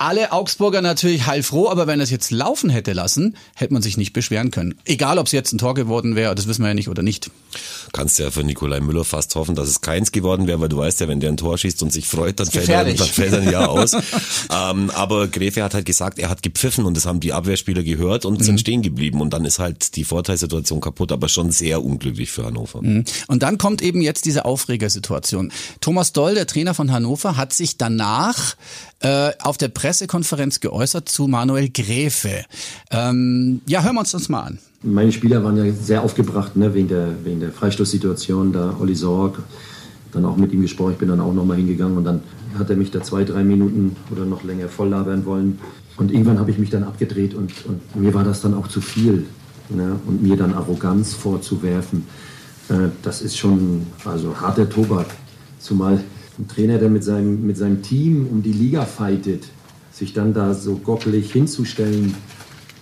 alle 0.02 0.32
Augsburger 0.32 0.82
natürlich 0.82 1.26
heilfroh, 1.26 1.68
aber 1.68 1.86
wenn 1.86 2.00
er 2.00 2.04
es 2.04 2.10
jetzt 2.10 2.32
laufen 2.32 2.70
hätte 2.70 2.92
lassen, 2.92 3.36
hätte 3.54 3.72
man 3.72 3.82
sich 3.82 3.96
nicht 3.96 4.12
beschweren 4.12 4.50
können. 4.50 4.74
Egal, 4.84 5.16
ob 5.18 5.26
es 5.26 5.32
jetzt 5.32 5.52
ein 5.52 5.58
Tor 5.58 5.74
geworden 5.74 6.16
wäre, 6.16 6.34
das 6.34 6.48
wissen 6.48 6.62
wir 6.62 6.68
ja 6.68 6.74
nicht 6.74 6.88
oder 6.88 7.02
nicht. 7.02 7.30
Kannst 7.92 8.18
ja 8.18 8.32
für 8.32 8.42
Nikolai 8.42 8.80
Müller 8.80 9.04
fast 9.04 9.32
hoffen, 9.36 9.54
dass 9.54 9.68
es 9.68 9.80
keins 9.80 10.10
geworden 10.10 10.48
wäre, 10.48 10.60
weil 10.60 10.68
du 10.68 10.78
weißt 10.78 11.00
ja, 11.02 11.06
wenn 11.06 11.20
der 11.20 11.30
ein 11.30 11.36
Tor 11.36 11.56
schießt 11.56 11.84
und 11.84 11.92
sich 11.92 12.08
freut, 12.08 12.40
dann, 12.40 12.48
fällt 12.48 12.68
er, 12.68 12.84
dann 12.84 12.96
fällt 12.96 13.32
er 13.32 13.42
ein 13.42 13.50
Jahr 13.52 13.70
aus. 13.70 13.92
ähm, 14.50 14.90
aber 14.90 15.28
Gräfe 15.28 15.62
hat 15.62 15.74
halt 15.74 15.84
gesagt, 15.84 16.18
er 16.18 16.30
hat 16.30 16.42
gepfiffen 16.42 16.84
und 16.84 16.96
das 16.96 17.06
haben 17.06 17.20
die 17.20 17.32
Abwehrspieler 17.32 17.84
gehört 17.84 18.24
und 18.24 18.40
mhm. 18.40 18.44
sind 18.44 18.60
stehen 18.60 18.82
geblieben 18.82 19.20
und 19.20 19.32
dann 19.32 19.44
ist 19.44 19.60
halt 19.60 19.94
die 19.94 20.04
Vorteilssituation 20.04 20.80
kaputt, 20.80 21.12
aber 21.12 21.28
schon 21.28 21.52
sehr 21.52 21.84
unglücklich 21.84 22.32
für 22.32 22.44
Hannover. 22.44 22.82
Mhm. 22.82 23.04
Und 23.28 23.44
dann 23.44 23.56
kommt 23.56 23.82
eben 23.82 24.00
jetzt 24.00 24.24
diese 24.24 24.46
Aufregersituation. 24.46 25.52
Thomas 25.80 26.12
Doll, 26.12 26.34
der 26.34 26.48
Trainer 26.48 26.74
von 26.74 26.90
Hannover, 26.90 27.36
hat 27.36 27.52
sich 27.52 27.76
danach 27.76 28.56
äh, 29.02 29.32
auf 29.40 29.58
der 29.58 29.68
Pressekonferenz 29.92 30.60
geäußert 30.60 31.10
zu 31.10 31.28
Manuel 31.28 31.68
Gräfe. 31.68 32.46
Ähm, 32.90 33.60
ja, 33.66 33.82
hören 33.82 33.96
wir 33.96 34.00
uns 34.00 34.12
das 34.12 34.30
mal 34.30 34.40
an. 34.40 34.58
Meine 34.82 35.12
Spieler 35.12 35.44
waren 35.44 35.58
ja 35.58 35.70
sehr 35.70 36.02
aufgebracht 36.02 36.56
ne, 36.56 36.72
wegen, 36.72 36.88
der, 36.88 37.08
wegen 37.24 37.40
der 37.40 37.52
Freistoßsituation, 37.52 38.54
da 38.54 38.74
Olli 38.80 38.94
Sorg, 38.94 39.40
dann 40.12 40.24
auch 40.24 40.38
mit 40.38 40.50
ihm 40.54 40.62
gesprochen, 40.62 40.92
ich 40.92 40.98
bin 40.98 41.10
dann 41.10 41.20
auch 41.20 41.34
nochmal 41.34 41.58
hingegangen 41.58 41.98
und 41.98 42.04
dann 42.04 42.22
hat 42.58 42.70
er 42.70 42.76
mich 42.76 42.90
da 42.90 43.02
zwei, 43.02 43.24
drei 43.24 43.44
Minuten 43.44 43.94
oder 44.10 44.24
noch 44.24 44.44
länger 44.44 44.70
voll 44.70 44.88
labern 44.88 45.26
wollen. 45.26 45.58
Und 45.98 46.10
irgendwann 46.10 46.38
habe 46.38 46.50
ich 46.50 46.56
mich 46.56 46.70
dann 46.70 46.84
abgedreht 46.84 47.34
und, 47.34 47.52
und 47.66 47.94
mir 47.94 48.14
war 48.14 48.24
das 48.24 48.40
dann 48.40 48.54
auch 48.54 48.68
zu 48.68 48.80
viel. 48.80 49.26
Ne, 49.68 50.00
und 50.06 50.22
mir 50.22 50.38
dann 50.38 50.54
Arroganz 50.54 51.12
vorzuwerfen, 51.12 52.06
äh, 52.70 52.88
das 53.02 53.20
ist 53.20 53.36
schon 53.36 53.88
also 54.06 54.40
harter 54.40 54.70
Tobak. 54.70 55.08
Zumal 55.58 56.02
ein 56.38 56.48
Trainer, 56.48 56.78
der 56.78 56.88
mit 56.88 57.04
seinem, 57.04 57.46
mit 57.46 57.58
seinem 57.58 57.82
Team 57.82 58.26
um 58.30 58.42
die 58.42 58.52
Liga 58.52 58.86
fightet, 58.86 59.44
sich 59.92 60.12
dann 60.12 60.34
da 60.34 60.54
so 60.54 60.76
gockelig 60.76 61.32
hinzustellen 61.32 62.14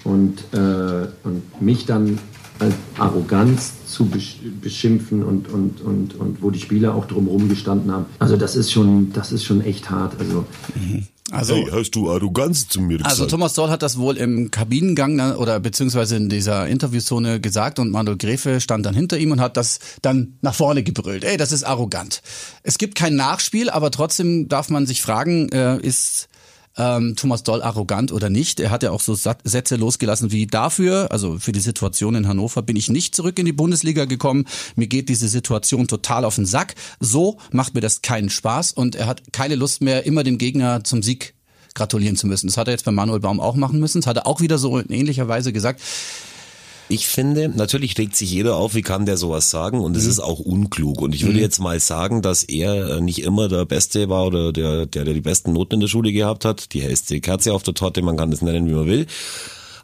und, 0.05 0.45
äh, 0.53 1.09
und 1.25 1.61
mich 1.61 1.87
dann 1.87 2.19
als 2.59 2.75
Arroganz 2.99 3.87
zu 3.87 4.09
beschimpfen 4.61 5.23
und, 5.25 5.49
und, 5.49 5.81
und, 5.81 6.15
und 6.15 6.43
wo 6.43 6.51
die 6.51 6.61
Spieler 6.61 6.95
auch 6.95 7.07
drumherum 7.07 7.49
gestanden 7.49 7.91
haben. 7.91 8.07
Also 8.19 8.37
das 8.37 8.55
ist 8.55 8.71
schon, 8.71 9.13
das 9.13 9.33
ist 9.33 9.45
schon 9.45 9.63
echt 9.63 9.91
hart. 9.91 10.21
Also 10.21 10.45
mhm. 10.75 11.07
Also, 11.33 11.55
hey, 11.55 11.69
hast 11.71 11.93
du 11.93 12.11
Arroganz 12.11 12.69
zu 12.69 12.81
mir 12.81 12.95
also 12.95 13.05
gesagt? 13.05 13.21
Also 13.21 13.27
Thomas 13.27 13.55
Doll 13.55 13.71
hat 13.71 13.83
das 13.83 13.99
wohl 13.99 14.17
im 14.17 14.51
Kabinengang 14.51 15.37
oder 15.37 15.61
beziehungsweise 15.61 16.17
in 16.17 16.29
dieser 16.29 16.67
Interviewzone 16.67 17.41
gesagt 17.41 17.79
und 17.79 17.91
Manuel 17.91 18.17
Gräfe 18.17 18.61
stand 18.61 18.85
dann 18.85 18.95
hinter 18.95 19.17
ihm 19.17 19.31
und 19.31 19.41
hat 19.41 19.57
das 19.57 19.79
dann 20.03 20.39
nach 20.41 20.55
vorne 20.55 20.83
gebrüllt. 20.83 21.25
Ey, 21.25 21.37
das 21.37 21.53
ist 21.53 21.63
arrogant. 21.63 22.23
Es 22.63 22.79
gibt 22.79 22.97
kein 22.97 23.15
Nachspiel, 23.15 23.71
aber 23.71 23.91
trotzdem 23.91 24.49
darf 24.49 24.71
man 24.71 24.87
sich 24.87 25.03
fragen, 25.03 25.49
äh, 25.51 25.79
ist 25.81 26.29
ähm, 26.81 27.15
Thomas 27.15 27.43
Doll 27.43 27.63
arrogant 27.63 28.11
oder 28.11 28.31
nicht. 28.31 28.59
Er 28.59 28.71
hat 28.71 28.83
ja 28.83 28.91
auch 28.91 29.01
so 29.01 29.15
Sätze 29.15 29.77
losgelassen 29.77 30.33
wie 30.33 30.47
dafür, 30.47 31.09
also 31.11 31.39
für 31.39 31.53
die 31.53 31.61
Situation 31.61 32.15
in 32.15 32.27
Hannover 32.27 32.63
bin 32.63 32.77
ich 32.77 32.89
nicht 32.89 33.15
zurück 33.15 33.39
in 33.39 33.45
die 33.45 33.53
Bundesliga 33.53 34.07
gekommen. 34.07 34.47
Mir 34.77 34.87
geht 34.87 35.11
diese 35.11 35.29
Situation 35.29 35.89
total 35.89 36.25
auf 36.25 36.37
den 36.37 36.47
Sack. 36.47 36.75
So 36.99 37.39
macht 37.53 37.75
mir 37.75 37.83
das 37.83 38.01
keinen 38.01 38.31
Spaß 38.31 38.73
und 38.73 38.97
er 38.97 39.07
hat 39.07 39.33
keine 39.33 39.57
Lust 39.57 39.83
mehr, 39.83 40.07
immer 40.07 40.25
dem 40.25 40.39
Gegner 40.39 40.83
zum 40.83 41.03
Sieg 41.03 41.35
gratulieren 41.75 42.17
zu 42.17 42.27
müssen. 42.27 42.47
Das 42.47 42.57
hat 42.57 42.69
er 42.69 42.73
jetzt 42.73 42.85
bei 42.85 42.91
Manuel 42.91 43.21
Baum 43.21 43.41
auch 43.41 43.57
machen 43.57 43.79
müssen. 43.79 44.01
Das 44.01 44.07
hat 44.07 44.17
er 44.17 44.27
auch 44.27 44.41
wieder 44.41 44.59
so 44.59 44.79
in 44.79 44.91
ähnlicher 44.91 45.29
Weise 45.29 45.53
gesagt. 45.53 45.81
Ich 46.91 47.07
finde, 47.07 47.49
natürlich 47.49 47.97
regt 47.99 48.17
sich 48.17 48.33
jeder 48.33 48.57
auf, 48.57 48.75
wie 48.75 48.83
kann 48.83 49.07
der 49.07 49.17
sowas 49.17 49.49
sagen 49.49 49.81
und 49.81 49.97
es 49.97 50.05
mhm. 50.05 50.11
ist 50.11 50.19
auch 50.19 50.41
unklug. 50.41 51.01
Und 51.01 51.15
ich 51.15 51.23
würde 51.23 51.37
mhm. 51.37 51.43
jetzt 51.43 51.61
mal 51.61 51.79
sagen, 51.79 52.21
dass 52.21 52.43
er 52.43 52.97
äh, 52.97 53.01
nicht 53.01 53.23
immer 53.23 53.47
der 53.47 53.65
Beste 53.65 54.09
war 54.09 54.27
oder 54.27 54.53
der, 54.53 54.87
der, 54.87 55.05
der 55.05 55.15
die 55.15 55.21
besten 55.21 55.53
Noten 55.53 55.75
in 55.75 55.81
der 55.81 55.87
Schule 55.87 56.13
gehabt 56.13 56.45
hat. 56.45 56.75
Die 56.75 56.83
hellste 56.83 57.21
Kerze 57.21 57.55
auf 57.55 57.63
der 57.63 57.75
Torte, 57.75 58.03
man 58.03 58.17
kann 58.17 58.33
das 58.33 58.43
nennen, 58.43 58.67
wie 58.67 58.73
man 58.73 58.87
will. 58.87 59.07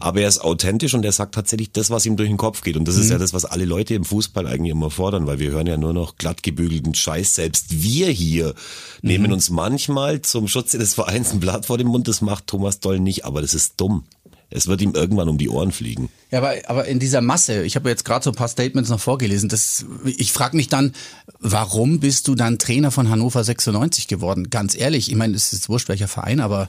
Aber 0.01 0.21
er 0.21 0.29
ist 0.29 0.41
authentisch 0.41 0.95
und 0.95 1.05
er 1.05 1.13
sagt 1.13 1.37
tatsächlich 1.37 1.71
das, 1.71 1.91
was 1.91 2.07
ihm 2.07 2.17
durch 2.17 2.29
den 2.29 2.39
Kopf 2.39 2.63
geht. 2.63 2.77
Und 2.77 2.89
das 2.89 2.97
mhm. 2.97 3.03
ist 3.03 3.11
ja 3.11 3.19
das, 3.19 3.33
was 3.33 3.45
alle 3.45 3.67
Leute 3.67 3.95
im 3.95 4.05
Fußball 4.05 4.49
eigentlich 4.49 4.73
immer 4.73 4.91
fordern, 4.91 5.29
weil 5.29 5.39
wir 5.39 5.53
hören 5.53 5.69
ja 5.69 5.77
nur 5.77 5.93
noch 5.93 6.17
glatt 6.17 6.43
gebügelten 6.43 6.95
Scheiß. 6.95 7.37
Selbst 7.37 7.83
wir 7.85 8.09
hier 8.09 8.49
mhm. 8.49 9.09
nehmen 9.09 9.33
uns 9.33 9.49
manchmal 9.49 10.23
zum 10.23 10.49
Schutze 10.49 10.77
des 10.77 10.95
Vereins 10.95 11.33
ein 11.33 11.39
Blatt 11.39 11.67
vor 11.67 11.79
den 11.79 11.87
Mund. 11.87 12.09
Das 12.09 12.21
macht 12.21 12.49
Thomas 12.49 12.81
Doll 12.81 12.99
nicht, 12.99 13.25
aber 13.25 13.43
das 13.43 13.55
ist 13.55 13.75
dumm 13.77 14.03
es 14.51 14.67
wird 14.67 14.81
ihm 14.81 14.95
irgendwann 14.95 15.29
um 15.29 15.39
die 15.39 15.49
Ohren 15.49 15.73
fliegen. 15.73 16.09
Ja, 16.31 16.39
aber, 16.39 16.55
aber 16.67 16.87
in 16.87 16.99
dieser 16.99 17.21
Masse, 17.21 17.65
ich 17.65 17.77
habe 17.77 17.89
jetzt 17.89 18.05
gerade 18.05 18.25
so 18.25 18.31
ein 18.31 18.37
paar 18.37 18.49
Statements 18.49 18.91
noch 18.91 19.01
vorgelesen, 19.01 19.49
das, 19.49 19.87
ich 20.05 20.33
frage 20.33 20.57
mich 20.57 20.69
dann, 20.69 20.93
warum 21.41 22.01
bist 22.01 22.29
du 22.29 22.35
dann 22.35 22.59
Trainer 22.59 22.91
von 22.91 23.11
Hannover 23.11 23.43
96 23.43 24.09
geworden? 24.09 24.51
Ganz 24.51 24.77
ehrlich, 24.77 25.11
ich 25.11 25.17
meine, 25.17 25.35
es 25.35 25.53
ist 25.53 25.69
wurscht 25.69 25.89
welcher 25.89 26.09
Verein, 26.09 26.41
aber 26.41 26.69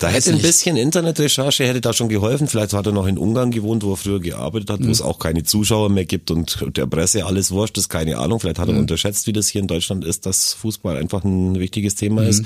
da 0.00 0.08
hätte 0.08 0.30
ein 0.30 0.40
bisschen 0.40 0.78
Internetrecherche 0.78 1.66
hätte 1.66 1.82
da 1.82 1.92
schon 1.92 2.08
geholfen. 2.08 2.48
Vielleicht 2.48 2.72
hat 2.72 2.86
er 2.86 2.92
noch 2.92 3.06
in 3.06 3.18
Ungarn 3.18 3.50
gewohnt, 3.50 3.82
wo 3.84 3.92
er 3.92 3.96
früher 3.98 4.18
gearbeitet 4.18 4.70
hat, 4.70 4.80
mhm. 4.80 4.88
wo 4.88 4.90
es 4.90 5.02
auch 5.02 5.18
keine 5.18 5.44
Zuschauer 5.44 5.90
mehr 5.90 6.06
gibt 6.06 6.30
und 6.30 6.64
der 6.74 6.86
Presse 6.86 7.26
alles 7.26 7.50
wurscht 7.50 7.76
ist, 7.76 7.90
keine 7.90 8.16
Ahnung. 8.16 8.40
Vielleicht 8.40 8.58
hat 8.58 8.68
er 8.68 8.72
mhm. 8.72 8.80
unterschätzt, 8.80 9.26
wie 9.26 9.34
das 9.34 9.48
hier 9.48 9.60
in 9.60 9.66
Deutschland 9.66 10.06
ist, 10.06 10.24
dass 10.24 10.54
Fußball 10.54 10.96
einfach 10.96 11.22
ein 11.22 11.58
wichtiges 11.58 11.96
Thema 11.96 12.22
mhm. 12.22 12.28
ist. 12.28 12.44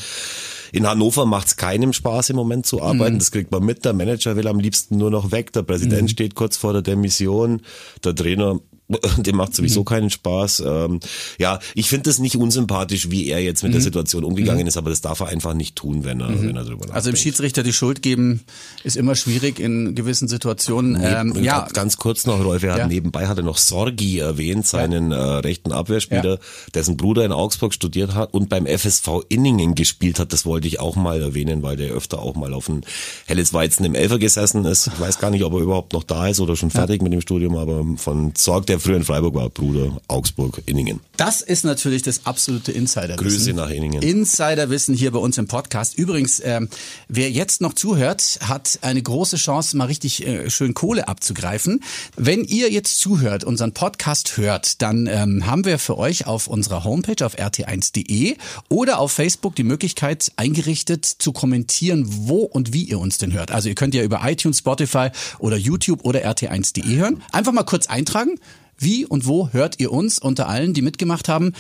In 0.74 0.88
Hannover 0.88 1.24
macht 1.24 1.46
es 1.46 1.56
keinem 1.56 1.92
Spaß 1.92 2.30
im 2.30 2.36
Moment 2.36 2.66
zu 2.66 2.82
arbeiten. 2.82 3.14
Mhm. 3.14 3.18
Das 3.20 3.30
kriegt 3.30 3.52
man 3.52 3.64
mit. 3.64 3.84
Der 3.84 3.92
Manager 3.92 4.34
will 4.34 4.48
am 4.48 4.58
liebsten 4.58 4.96
nur 4.98 5.08
noch 5.08 5.30
weg. 5.30 5.52
Der 5.52 5.62
Präsident 5.62 6.02
mhm. 6.02 6.08
steht 6.08 6.34
kurz 6.34 6.56
vor 6.56 6.72
der 6.72 6.82
Demission. 6.82 7.62
Der 8.02 8.12
Trainer 8.12 8.58
dem 9.18 9.36
macht 9.36 9.54
sowieso 9.54 9.80
mhm. 9.80 9.84
keinen 9.84 10.10
Spaß. 10.10 10.62
Ähm, 10.66 11.00
ja, 11.38 11.58
ich 11.74 11.88
finde 11.88 12.10
es 12.10 12.18
nicht 12.18 12.36
unsympathisch, 12.36 13.10
wie 13.10 13.28
er 13.28 13.42
jetzt 13.42 13.62
mit 13.62 13.70
mhm. 13.70 13.74
der 13.74 13.82
Situation 13.82 14.24
umgegangen 14.24 14.62
mhm. 14.62 14.68
ist, 14.68 14.76
aber 14.76 14.90
das 14.90 15.00
darf 15.00 15.20
er 15.20 15.28
einfach 15.28 15.54
nicht 15.54 15.76
tun, 15.76 16.04
wenn 16.04 16.20
er, 16.20 16.30
mhm. 16.30 16.48
wenn 16.48 16.56
er 16.56 16.64
drüber 16.64 16.86
nachdenkt. 16.86 16.94
Also 16.94 17.10
im 17.10 17.16
Schiedsrichter 17.16 17.62
die 17.62 17.72
Schuld 17.72 18.02
geben 18.02 18.42
ist 18.82 18.96
immer 18.96 19.14
schwierig 19.14 19.60
in 19.60 19.94
gewissen 19.94 20.28
Situationen. 20.28 20.92
Nee, 20.92 21.06
ähm, 21.06 21.42
ja, 21.42 21.66
ganz 21.72 21.96
kurz 21.96 22.26
noch, 22.26 22.42
Rolf, 22.42 22.62
er 22.62 22.72
hat 22.72 22.78
ja. 22.78 22.86
nebenbei 22.86 23.26
hat 23.26 23.38
er 23.38 23.44
noch 23.44 23.58
Sorgi 23.58 24.18
erwähnt, 24.18 24.66
seinen 24.66 25.10
ja. 25.10 25.38
äh, 25.38 25.38
rechten 25.40 25.72
Abwehrspieler, 25.72 26.34
ja. 26.34 26.38
dessen 26.74 26.96
Bruder 26.96 27.24
in 27.24 27.32
Augsburg 27.32 27.74
studiert 27.74 28.14
hat 28.14 28.34
und 28.34 28.48
beim 28.48 28.66
FSV 28.66 29.22
Inningen 29.28 29.74
gespielt 29.74 30.18
hat. 30.18 30.32
Das 30.32 30.46
wollte 30.46 30.68
ich 30.68 30.80
auch 30.80 30.96
mal 30.96 31.20
erwähnen, 31.20 31.62
weil 31.62 31.76
der 31.76 31.92
öfter 31.92 32.20
auch 32.20 32.34
mal 32.34 32.52
auf 32.52 32.68
ein 32.68 32.82
helles 33.26 33.52
Weizen 33.52 33.84
im 33.84 33.94
Elfer 33.94 34.18
gesessen 34.18 34.64
ist. 34.64 34.88
Ich 34.88 35.00
weiß 35.00 35.18
gar 35.18 35.30
nicht, 35.30 35.44
ob 35.44 35.52
er 35.54 35.60
überhaupt 35.60 35.92
noch 35.92 36.04
da 36.04 36.28
ist 36.28 36.40
oder 36.40 36.56
schon 36.56 36.70
fertig 36.70 37.02
mit 37.02 37.12
dem 37.12 37.20
Studium, 37.20 37.56
aber 37.56 37.84
von 37.96 38.32
Sorg, 38.36 38.66
der 38.66 38.80
früher 38.84 38.96
in 38.96 39.04
Freiburg 39.04 39.34
war, 39.34 39.48
Bruder, 39.48 39.96
Augsburg, 40.08 40.62
Inningen. 40.66 41.00
Das 41.16 41.40
ist 41.40 41.64
natürlich 41.64 42.02
das 42.02 42.26
absolute 42.26 42.70
Insiderwissen. 42.70 43.16
Grüße 43.24 43.52
nach 43.54 43.70
Inningen. 43.70 44.02
Insiderwissen 44.02 44.94
hier 44.94 45.10
bei 45.10 45.18
uns 45.18 45.38
im 45.38 45.48
Podcast. 45.48 45.96
Übrigens, 45.96 46.40
ähm, 46.44 46.68
wer 47.08 47.30
jetzt 47.30 47.60
noch 47.60 47.72
zuhört, 47.72 48.38
hat 48.46 48.78
eine 48.82 49.00
große 49.00 49.36
Chance, 49.36 49.76
mal 49.76 49.86
richtig 49.86 50.26
äh, 50.26 50.50
schön 50.50 50.74
Kohle 50.74 51.08
abzugreifen. 51.08 51.82
Wenn 52.16 52.44
ihr 52.44 52.70
jetzt 52.70 52.98
zuhört, 52.98 53.44
unseren 53.44 53.72
Podcast 53.72 54.36
hört, 54.36 54.82
dann 54.82 55.06
ähm, 55.06 55.46
haben 55.46 55.64
wir 55.64 55.78
für 55.78 55.96
euch 55.96 56.26
auf 56.26 56.46
unserer 56.46 56.84
Homepage 56.84 57.24
auf 57.24 57.38
rt1.de 57.38 58.36
oder 58.68 58.98
auf 58.98 59.12
Facebook 59.12 59.54
die 59.54 59.64
Möglichkeit 59.64 60.32
eingerichtet 60.36 61.06
zu 61.06 61.32
kommentieren, 61.32 62.04
wo 62.06 62.40
und 62.40 62.72
wie 62.74 62.84
ihr 62.84 62.98
uns 62.98 63.16
denn 63.16 63.32
hört. 63.32 63.50
Also 63.50 63.70
ihr 63.70 63.74
könnt 63.74 63.94
ja 63.94 64.02
über 64.02 64.20
iTunes, 64.24 64.58
Spotify 64.58 65.08
oder 65.38 65.56
YouTube 65.56 66.04
oder 66.04 66.20
rt1.de 66.20 66.96
hören. 66.96 67.22
Einfach 67.32 67.52
mal 67.52 67.62
kurz 67.64 67.86
eintragen. 67.86 68.38
Wie 68.84 69.06
und 69.06 69.26
wo 69.26 69.48
hört 69.48 69.80
ihr 69.80 69.90
uns? 69.90 70.18
Unter 70.18 70.46
allen, 70.46 70.74
die 70.74 70.82
mitgemacht 70.82 71.28
haben, 71.28 71.54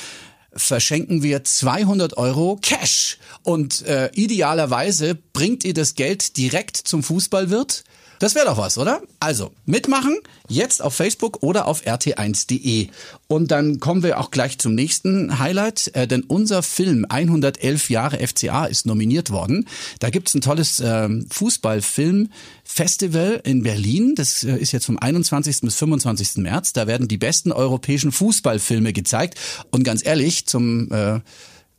verschenken 0.52 1.22
wir 1.22 1.42
200 1.42 2.16
Euro 2.16 2.58
Cash. 2.60 3.18
Und 3.42 3.82
äh, 3.86 4.10
idealerweise 4.14 5.14
bringt 5.32 5.64
ihr 5.64 5.74
das 5.74 5.94
Geld 5.94 6.36
direkt 6.36 6.76
zum 6.76 7.02
Fußballwirt. 7.02 7.84
Das 8.18 8.34
wäre 8.34 8.46
doch 8.46 8.58
was, 8.58 8.76
oder? 8.78 9.02
Also, 9.20 9.52
mitmachen, 9.66 10.16
jetzt 10.48 10.82
auf 10.82 10.94
Facebook 10.94 11.42
oder 11.42 11.66
auf 11.66 11.84
rt1.de. 11.84 12.88
Und 13.26 13.50
dann 13.50 13.80
kommen 13.80 14.02
wir 14.02 14.20
auch 14.20 14.30
gleich 14.30 14.58
zum 14.58 14.74
nächsten 14.74 15.38
Highlight, 15.38 15.90
äh, 15.94 16.06
denn 16.06 16.22
unser 16.22 16.62
Film 16.62 17.04
111 17.08 17.88
Jahre 17.90 18.26
FCA 18.26 18.64
ist 18.66 18.86
nominiert 18.86 19.30
worden. 19.30 19.66
Da 19.98 20.10
gibt's 20.10 20.34
ein 20.34 20.40
tolles 20.40 20.80
äh, 20.80 21.08
Fußballfilmfestival 21.30 23.42
in 23.44 23.62
Berlin. 23.62 24.14
Das 24.14 24.42
äh, 24.44 24.56
ist 24.56 24.72
jetzt 24.72 24.86
vom 24.86 24.98
21. 24.98 25.60
bis 25.62 25.74
25. 25.76 26.36
März. 26.36 26.72
Da 26.72 26.86
werden 26.86 27.08
die 27.08 27.18
besten 27.18 27.52
europäischen 27.52 28.12
Fußballfilme 28.12 28.92
gezeigt. 28.92 29.38
Und 29.70 29.84
ganz 29.84 30.04
ehrlich, 30.04 30.46
zum 30.46 30.92
äh, 30.92 31.20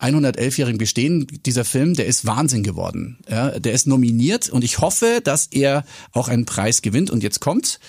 111-jährigen 0.05 0.77
Bestehen 0.77 1.27
dieser 1.45 1.65
Film, 1.65 1.93
der 1.93 2.05
ist 2.05 2.25
Wahnsinn 2.25 2.63
geworden. 2.63 3.19
Ja, 3.29 3.59
der 3.59 3.73
ist 3.73 3.87
nominiert 3.87 4.49
und 4.49 4.63
ich 4.63 4.79
hoffe, 4.79 5.21
dass 5.23 5.47
er 5.47 5.85
auch 6.11 6.27
einen 6.27 6.45
Preis 6.45 6.81
gewinnt. 6.81 7.09
Und 7.09 7.23
jetzt 7.23 7.39
kommt 7.39 7.79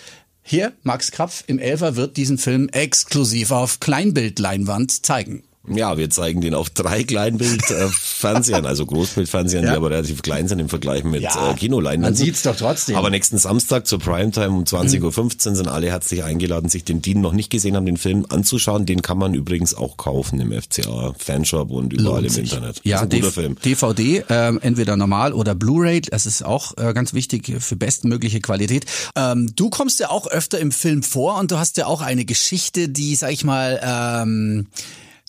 hier, 0.42 0.72
Max 0.82 1.10
Krapf 1.10 1.44
im 1.46 1.58
Elfer 1.58 1.96
wird 1.96 2.16
diesen 2.16 2.38
Film 2.38 2.68
exklusiv 2.68 3.50
auf 3.50 3.80
Kleinbildleinwand 3.80 5.04
zeigen. 5.04 5.42
Ja, 5.68 5.98
wir 5.98 6.10
zeigen 6.10 6.40
den 6.40 6.54
auf 6.54 6.70
drei 6.70 7.02
Kleinbildfernsehern, 7.04 8.66
also 8.66 8.86
Großbildfernsehern, 8.86 9.64
Ja. 9.64 9.70
die 9.72 9.76
aber 9.76 9.90
relativ 9.90 10.22
klein 10.22 10.48
sind 10.48 10.58
im 10.58 10.68
Vergleich 10.68 11.04
mit 11.04 11.22
Ja, 11.22 11.50
äh, 11.50 11.54
Kinoleinwänden. 11.54 12.02
man 12.02 12.14
sieht's 12.14 12.42
doch 12.42 12.56
trotzdem. 12.56 12.96
Aber 12.96 13.10
nächsten 13.10 13.38
Samstag 13.38 13.86
zur 13.86 13.98
Primetime 13.98 14.50
um 14.50 14.64
20.15 14.64 15.48
Uhr 15.50 15.56
sind 15.56 15.68
alle 15.68 15.88
herzlich 15.88 16.22
eingeladen, 16.24 16.68
sich 16.68 16.84
den, 16.84 17.02
die 17.02 17.14
noch 17.14 17.32
nicht 17.32 17.50
gesehen 17.50 17.76
haben, 17.76 17.86
den 17.86 17.96
Film 17.96 18.26
anzuschauen. 18.28 18.86
Den 18.86 19.02
kann 19.02 19.18
man 19.18 19.34
übrigens 19.34 19.74
auch 19.74 19.96
kaufen 19.96 20.40
im 20.40 20.52
FCA 20.52 21.14
Fanshop 21.18 21.70
und 21.70 21.92
überall 21.92 22.22
Lohnt 22.22 22.26
im 22.26 22.30
sich. 22.32 22.52
Internet. 22.52 22.80
Ja, 22.84 22.96
das 22.96 23.06
ist 23.08 23.12
ein 23.14 23.20
guter 23.20 23.32
Film. 23.32 23.56
DVD, 23.64 24.24
ähm, 24.28 24.58
entweder 24.62 24.96
normal 24.96 25.32
oder 25.32 25.54
Blu-ray. 25.54 26.00
Das 26.02 26.26
ist 26.26 26.44
auch 26.44 26.76
äh, 26.78 26.92
ganz 26.94 27.12
wichtig 27.14 27.52
für 27.60 27.76
bestmögliche 27.76 28.40
Qualität. 28.40 28.86
Ähm, 29.16 29.50
du 29.56 29.70
kommst 29.70 30.00
ja 30.00 30.10
auch 30.10 30.26
öfter 30.26 30.58
im 30.58 30.72
Film 30.72 31.02
vor 31.02 31.38
und 31.38 31.50
du 31.50 31.58
hast 31.58 31.76
ja 31.76 31.86
auch 31.86 32.00
eine 32.00 32.24
Geschichte, 32.24 32.88
die, 32.88 33.14
sag 33.16 33.32
ich 33.32 33.44
mal, 33.44 33.80
ähm, 33.82 34.66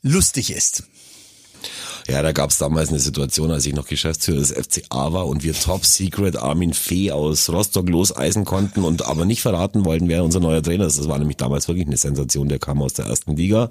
lustig 0.03 0.51
ist. 0.51 0.83
Ja, 2.07 2.21
da 2.21 2.31
gab 2.31 2.51
es 2.51 2.57
damals 2.57 2.87
eine 2.89 2.99
Situation, 2.99 3.51
als 3.51 3.65
ich 3.65 3.73
noch 3.73 3.85
Geschäftsführer 3.85 4.39
des 4.39 4.53
FCA 4.53 5.11
war 5.11 5.27
und 5.27 5.43
wir 5.43 5.53
Top 5.53 5.85
Secret 5.85 6.37
Armin 6.37 6.73
Fee 6.73 7.11
aus 7.11 7.49
Rostock 7.49 7.89
loseisen 7.89 8.45
konnten 8.45 8.85
und 8.85 9.05
aber 9.05 9.25
nicht 9.25 9.41
verraten 9.41 9.83
wollten, 9.83 10.07
wer 10.07 10.23
unser 10.23 10.39
neuer 10.39 10.63
Trainer 10.63 10.85
ist. 10.85 10.97
Das 10.97 11.09
war 11.09 11.19
nämlich 11.19 11.35
damals 11.35 11.67
wirklich 11.67 11.85
eine 11.85 11.97
Sensation. 11.97 12.47
Der 12.47 12.59
kam 12.59 12.81
aus 12.81 12.93
der 12.93 13.07
ersten 13.07 13.35
Liga, 13.35 13.69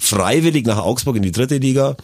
freiwillig 0.00 0.66
nach 0.66 0.78
Augsburg 0.78 1.16
in 1.16 1.22
die 1.22 1.30
dritte 1.30 1.58
Liga 1.58 1.96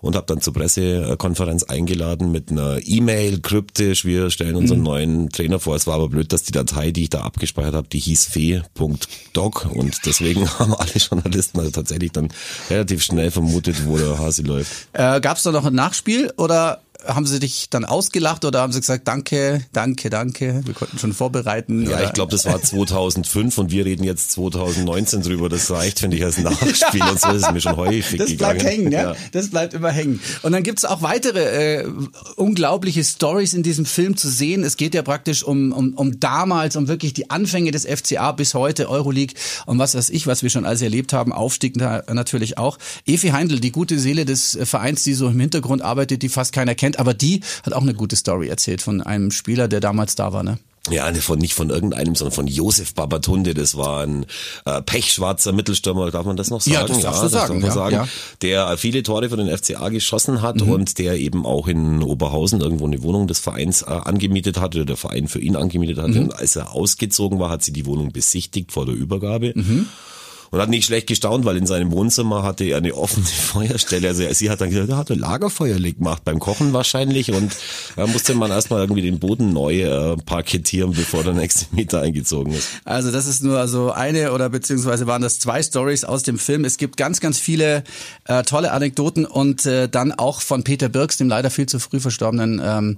und 0.00 0.16
habe 0.16 0.26
dann 0.26 0.40
zur 0.40 0.52
Pressekonferenz 0.52 1.64
eingeladen 1.64 2.32
mit 2.32 2.50
einer 2.50 2.78
E-Mail, 2.82 3.40
kryptisch, 3.40 4.04
wir 4.04 4.30
stellen 4.30 4.56
unseren 4.56 4.82
neuen 4.82 5.28
Trainer 5.30 5.60
vor. 5.60 5.76
Es 5.76 5.86
war 5.86 5.94
aber 5.94 6.08
blöd, 6.08 6.32
dass 6.32 6.42
die 6.42 6.52
Datei, 6.52 6.90
die 6.90 7.04
ich 7.04 7.10
da 7.10 7.20
abgespeichert 7.20 7.74
habe, 7.74 7.88
die 7.88 7.98
hieß 7.98 8.26
fee.doc 8.26 9.68
und 9.72 10.06
deswegen 10.06 10.48
haben 10.58 10.74
alle 10.74 10.92
Journalisten 10.92 11.58
also 11.58 11.70
tatsächlich 11.70 12.12
dann 12.12 12.28
relativ 12.70 13.02
schnell 13.02 13.30
vermutet, 13.30 13.86
wo 13.86 13.98
der 13.98 14.18
Hase 14.18 14.42
läuft. 14.42 14.88
Äh, 14.92 15.20
Gab 15.20 15.36
es 15.36 15.42
da 15.42 15.52
noch 15.52 15.64
ein 15.64 15.74
Nachspiel 15.74 16.32
oder 16.36 16.80
haben 17.06 17.26
sie 17.26 17.38
dich 17.40 17.68
dann 17.70 17.84
ausgelacht 17.84 18.44
oder 18.44 18.60
haben 18.60 18.72
sie 18.72 18.80
gesagt, 18.80 19.06
danke, 19.08 19.64
danke, 19.72 20.10
danke, 20.10 20.62
wir 20.64 20.74
konnten 20.74 20.98
schon 20.98 21.12
vorbereiten? 21.12 21.82
Ja, 21.88 21.96
oder? 21.96 22.04
ich 22.04 22.12
glaube, 22.12 22.32
das 22.32 22.44
war 22.46 22.60
2005 22.62 23.58
und 23.58 23.70
wir 23.70 23.84
reden 23.84 24.04
jetzt 24.04 24.32
2019 24.32 25.22
drüber. 25.22 25.48
Das 25.48 25.70
reicht, 25.70 26.00
finde 26.00 26.16
ich, 26.16 26.24
als 26.24 26.38
Nachspiel. 26.38 27.02
Und 27.02 27.20
so 27.20 27.30
ist 27.30 27.46
es 27.46 27.52
mir 27.52 27.60
schon 27.60 27.76
häufig 27.76 28.18
Das 28.18 28.28
gegangen. 28.30 28.58
bleibt 28.58 28.64
hängen, 28.64 28.92
ja? 28.92 29.12
Ja. 29.12 29.16
Das 29.32 29.50
bleibt 29.50 29.74
immer 29.74 29.90
hängen. 29.90 30.20
Und 30.42 30.52
dann 30.52 30.62
gibt's 30.62 30.84
auch 30.84 31.02
weitere 31.02 31.80
äh, 31.82 31.86
unglaubliche 32.36 33.04
Stories 33.04 33.54
in 33.54 33.62
diesem 33.62 33.84
Film 33.84 34.16
zu 34.16 34.28
sehen. 34.28 34.64
Es 34.64 34.76
geht 34.76 34.94
ja 34.94 35.02
praktisch 35.02 35.42
um, 35.42 35.72
um, 35.72 35.94
um 35.94 36.20
damals, 36.20 36.76
um 36.76 36.88
wirklich 36.88 37.14
die 37.14 37.30
Anfänge 37.30 37.70
des 37.70 37.86
FCA 37.86 38.32
bis 38.32 38.54
heute, 38.54 38.88
Euroleague 38.88 39.34
und 39.66 39.78
was 39.78 39.94
weiß 39.94 40.10
ich, 40.10 40.26
was 40.26 40.42
wir 40.42 40.50
schon 40.50 40.64
alles 40.64 40.82
erlebt 40.82 41.12
haben, 41.12 41.32
Aufstieg 41.32 41.76
natürlich 41.76 42.58
auch. 42.58 42.78
Evi 43.06 43.28
Heindl, 43.28 43.60
die 43.60 43.72
gute 43.72 43.98
Seele 43.98 44.24
des 44.24 44.56
äh, 44.56 44.66
Vereins, 44.66 45.04
die 45.04 45.14
so 45.14 45.28
im 45.28 45.38
Hintergrund 45.40 45.82
arbeitet, 45.82 46.22
die 46.22 46.28
fast 46.28 46.52
keiner 46.52 46.74
kennt, 46.74 46.89
aber 46.98 47.14
die 47.14 47.40
hat 47.64 47.72
auch 47.72 47.82
eine 47.82 47.94
gute 47.94 48.16
Story 48.16 48.48
erzählt 48.48 48.82
von 48.82 49.00
einem 49.00 49.30
Spieler, 49.30 49.68
der 49.68 49.80
damals 49.80 50.14
da 50.14 50.32
war, 50.32 50.42
ne? 50.42 50.58
Ja, 50.90 51.10
ne, 51.10 51.20
von, 51.20 51.38
nicht 51.38 51.52
von 51.52 51.68
irgendeinem, 51.68 52.14
sondern 52.14 52.34
von 52.34 52.46
Josef 52.46 52.94
Babatunde. 52.94 53.52
Das 53.52 53.76
war 53.76 54.02
ein 54.02 54.24
äh, 54.64 54.80
pechschwarzer 54.80 55.52
Mittelstürmer, 55.52 56.10
darf 56.10 56.24
man 56.24 56.38
das 56.38 56.48
noch 56.48 56.62
sagen? 56.62 56.72
Ja, 56.72 56.86
das 56.86 57.00
darfst 57.02 57.22
du 57.22 57.28
sagen, 57.28 57.60
darf 57.60 57.74
man 57.76 57.92
ja, 57.92 58.04
ja. 58.04 58.08
Der 58.40 58.78
viele 58.78 59.02
Tore 59.02 59.28
für 59.28 59.36
den 59.36 59.54
FCA 59.54 59.90
geschossen 59.90 60.40
hat 60.40 60.56
Mhm. 60.56 60.70
und 60.70 60.98
der 60.98 61.18
eben 61.18 61.44
auch 61.44 61.68
in 61.68 62.02
Oberhausen 62.02 62.62
irgendwo 62.62 62.86
eine 62.86 63.02
Wohnung 63.02 63.26
des 63.26 63.40
Vereins 63.40 63.82
äh, 63.82 63.90
angemietet 63.90 64.58
hat 64.58 64.74
oder 64.74 64.86
der 64.86 64.96
Verein 64.96 65.28
für 65.28 65.38
ihn 65.38 65.54
angemietet 65.54 65.98
hat. 65.98 66.08
Mhm. 66.08 66.16
Und 66.22 66.36
als 66.36 66.56
er 66.56 66.74
ausgezogen 66.74 67.38
war, 67.38 67.50
hat 67.50 67.62
sie 67.62 67.72
die 67.74 67.84
Wohnung 67.84 68.10
besichtigt 68.10 68.72
vor 68.72 68.86
der 68.86 68.94
Übergabe. 68.94 69.52
Mhm. 69.54 69.86
Und 70.50 70.60
hat 70.60 70.68
nicht 70.68 70.84
schlecht 70.84 71.06
gestaunt, 71.06 71.44
weil 71.44 71.56
in 71.56 71.66
seinem 71.66 71.92
Wohnzimmer 71.92 72.42
hatte 72.42 72.64
er 72.64 72.78
eine 72.78 72.94
offene 72.94 73.26
Feuerstelle. 73.26 74.08
Also 74.08 74.24
sie 74.32 74.50
hat 74.50 74.60
dann 74.60 74.70
gesagt, 74.70 74.88
er 74.88 74.96
hatte 74.96 75.14
Lagerfeuer 75.14 75.78
gemacht, 75.78 76.24
beim 76.24 76.40
Kochen 76.40 76.72
wahrscheinlich. 76.72 77.32
Und 77.32 77.52
da 77.96 78.06
musste 78.06 78.34
man 78.34 78.50
erstmal 78.50 78.80
irgendwie 78.80 79.02
den 79.02 79.20
Boden 79.20 79.52
neu 79.52 79.82
äh, 79.82 80.16
parkettieren, 80.16 80.92
bevor 80.92 81.22
der 81.22 81.34
nächste 81.34 81.66
Mieter 81.74 82.00
eingezogen 82.00 82.52
ist. 82.52 82.68
Also 82.84 83.12
das 83.12 83.26
ist 83.26 83.42
nur 83.42 83.68
so 83.68 83.92
eine 83.92 84.32
oder 84.32 84.48
beziehungsweise 84.48 85.06
waren 85.06 85.22
das 85.22 85.38
zwei 85.38 85.62
Stories 85.62 86.04
aus 86.04 86.24
dem 86.24 86.38
Film. 86.38 86.64
Es 86.64 86.78
gibt 86.78 86.96
ganz, 86.96 87.20
ganz 87.20 87.38
viele 87.38 87.84
äh, 88.24 88.42
tolle 88.42 88.72
Anekdoten 88.72 89.26
und 89.26 89.66
äh, 89.66 89.88
dann 89.88 90.12
auch 90.12 90.40
von 90.40 90.64
Peter 90.64 90.88
Birks, 90.88 91.16
dem 91.16 91.28
leider 91.28 91.50
viel 91.50 91.66
zu 91.66 91.78
früh 91.78 92.00
verstorbenen 92.00 92.60
ähm, 92.64 92.96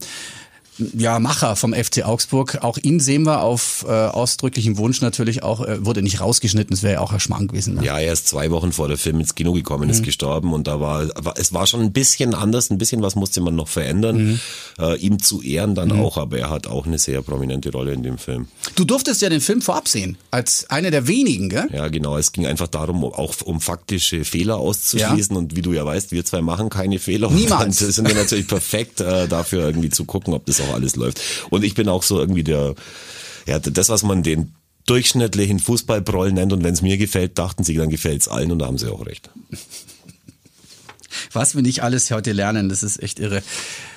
ja, 0.97 1.19
Macher 1.19 1.57
vom 1.57 1.75
FC 1.75 2.05
Augsburg. 2.05 2.59
Auch 2.62 2.79
ihn 2.79 2.99
sehen 3.00 3.25
wir 3.25 3.41
auf 3.43 3.85
äh, 3.88 3.91
ausdrücklichen 3.93 4.76
Wunsch 4.79 5.00
natürlich 5.00 5.43
auch, 5.43 5.61
äh, 5.67 5.85
wurde 5.85 6.02
nicht 6.02 6.21
rausgeschnitten, 6.21 6.71
das 6.75 6.83
wäre 6.83 6.95
ja 6.95 7.00
auch 7.00 7.12
ein 7.12 7.21
Schmarrn 7.21 7.49
gewesen. 7.49 7.75
Ne? 7.75 7.85
Ja, 7.85 7.99
er 7.99 8.12
ist 8.12 8.29
zwei 8.29 8.50
Wochen 8.50 8.73
vor 8.73 8.88
der 8.88 8.97
Film 8.99 9.21
ins 9.21 9.35
Kino 9.35 9.52
gekommen, 9.52 9.85
Mhm. 9.85 9.91
ist 9.91 10.02
gestorben 10.02 10.52
und 10.52 10.67
da 10.67 10.81
war, 10.81 11.09
war, 11.23 11.35
es 11.37 11.52
war 11.52 11.67
schon 11.67 11.81
ein 11.81 11.93
bisschen 11.93 12.35
anders, 12.35 12.71
ein 12.71 12.79
bisschen 12.79 13.02
was 13.02 13.14
musste 13.17 13.41
man 13.41 13.55
noch 13.55 13.69
verändern, 13.69 14.17
Mhm. 14.25 14.41
äh, 14.79 14.97
ihm 14.99 15.19
zu 15.23 15.43
ehren 15.43 15.75
dann 15.75 15.93
auch, 15.93 16.17
aber 16.17 16.38
er 16.38 16.50
hat 16.50 16.67
auch 16.67 16.87
eine 16.87 16.99
sehr 16.99 17.23
prominente 17.23 17.71
Rolle 17.71 17.93
in 17.93 18.02
dem 18.02 18.19
Film. 18.19 18.47
Du 18.75 18.85
durftest 18.85 19.21
ja 19.23 19.29
den 19.29 19.41
Film 19.41 19.61
vorab 19.62 19.88
sehen, 19.88 20.17
als 20.31 20.69
einer 20.71 20.91
der 20.91 21.07
wenigen, 21.09 21.49
gell? 21.49 21.69
Ja, 21.73 21.88
genau. 21.88 22.17
Es 22.17 22.33
ging 22.33 22.47
einfach 22.47 22.69
darum, 22.69 23.05
auch 23.05 23.35
um 23.45 23.61
faktische 23.61 24.25
Fehler 24.25 24.57
auszuschließen. 24.57 25.37
Und 25.37 25.57
wie 25.57 25.62
du 25.62 25.73
ja 25.73 25.85
weißt, 25.85 26.12
wir 26.12 26.25
zwei 26.25 26.41
machen 26.43 26.69
keine 26.71 26.99
Fehler. 26.99 27.31
Niemals. 27.31 27.81
Und 27.81 27.88
dann 27.88 27.93
sind 27.93 28.09
wir 28.09 28.14
natürlich 28.14 28.47
perfekt 28.49 29.00
äh, 29.00 29.29
dafür, 29.29 29.64
irgendwie 29.67 29.91
zu 29.91 30.05
gucken, 30.05 30.33
ob 30.35 30.47
das 30.47 30.61
auch 30.62 30.75
alles 30.75 30.97
läuft. 30.97 31.21
Und 31.50 31.64
ich 31.64 31.75
bin 31.75 31.88
auch 31.88 32.02
so 32.02 32.19
irgendwie 32.19 32.45
der, 32.45 32.75
ja, 33.47 33.59
das, 33.59 33.88
was 33.88 34.02
man 34.02 34.23
den 34.23 34.54
durchschnittlichen 34.87 35.59
Fußballproll 35.59 36.33
nennt. 36.33 36.52
Und 36.52 36.64
wenn 36.64 36.75
es 36.75 36.83
mir 36.83 36.99
gefällt, 36.99 37.38
dachten 37.38 37.64
sie, 37.64 37.75
dann 37.75 37.90
gefällt's 37.90 38.28
allen. 38.28 38.50
Und 38.52 38.59
da 38.59 38.66
haben 38.66 38.78
sie 38.78 38.90
auch 38.90 39.07
recht. 39.07 39.31
Was 41.33 41.54
wir 41.54 41.62
nicht 41.62 41.83
alles 41.83 42.11
heute 42.11 42.33
lernen, 42.33 42.69
das 42.69 42.83
ist 42.83 43.02
echt 43.02 43.19
irre. 43.19 43.42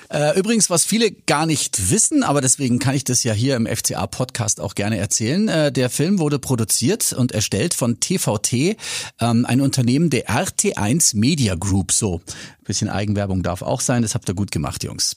Äh, 0.08 0.38
übrigens, 0.38 0.70
was 0.70 0.84
viele 0.84 1.10
gar 1.10 1.46
nicht 1.46 1.90
wissen, 1.90 2.22
aber 2.22 2.40
deswegen 2.40 2.78
kann 2.78 2.94
ich 2.94 3.02
das 3.02 3.24
ja 3.24 3.32
hier 3.32 3.56
im 3.56 3.66
FCA-Podcast 3.66 4.60
auch 4.60 4.74
gerne 4.74 4.98
erzählen. 4.98 5.48
Äh, 5.48 5.72
der 5.72 5.90
Film 5.90 6.18
wurde 6.18 6.38
produziert 6.38 7.12
und 7.12 7.32
erstellt 7.32 7.74
von 7.74 7.98
TVT, 7.98 8.76
ähm, 9.20 9.44
ein 9.46 9.60
Unternehmen 9.60 10.10
der 10.10 10.28
RT1 10.28 11.16
Media 11.16 11.56
Group. 11.56 11.90
So, 11.90 12.20
Bisschen 12.66 12.88
Eigenwerbung 12.88 13.42
darf 13.42 13.62
auch 13.62 13.80
sein, 13.80 14.02
das 14.02 14.14
habt 14.14 14.28
ihr 14.28 14.34
gut 14.34 14.50
gemacht, 14.50 14.82
Jungs. 14.82 15.16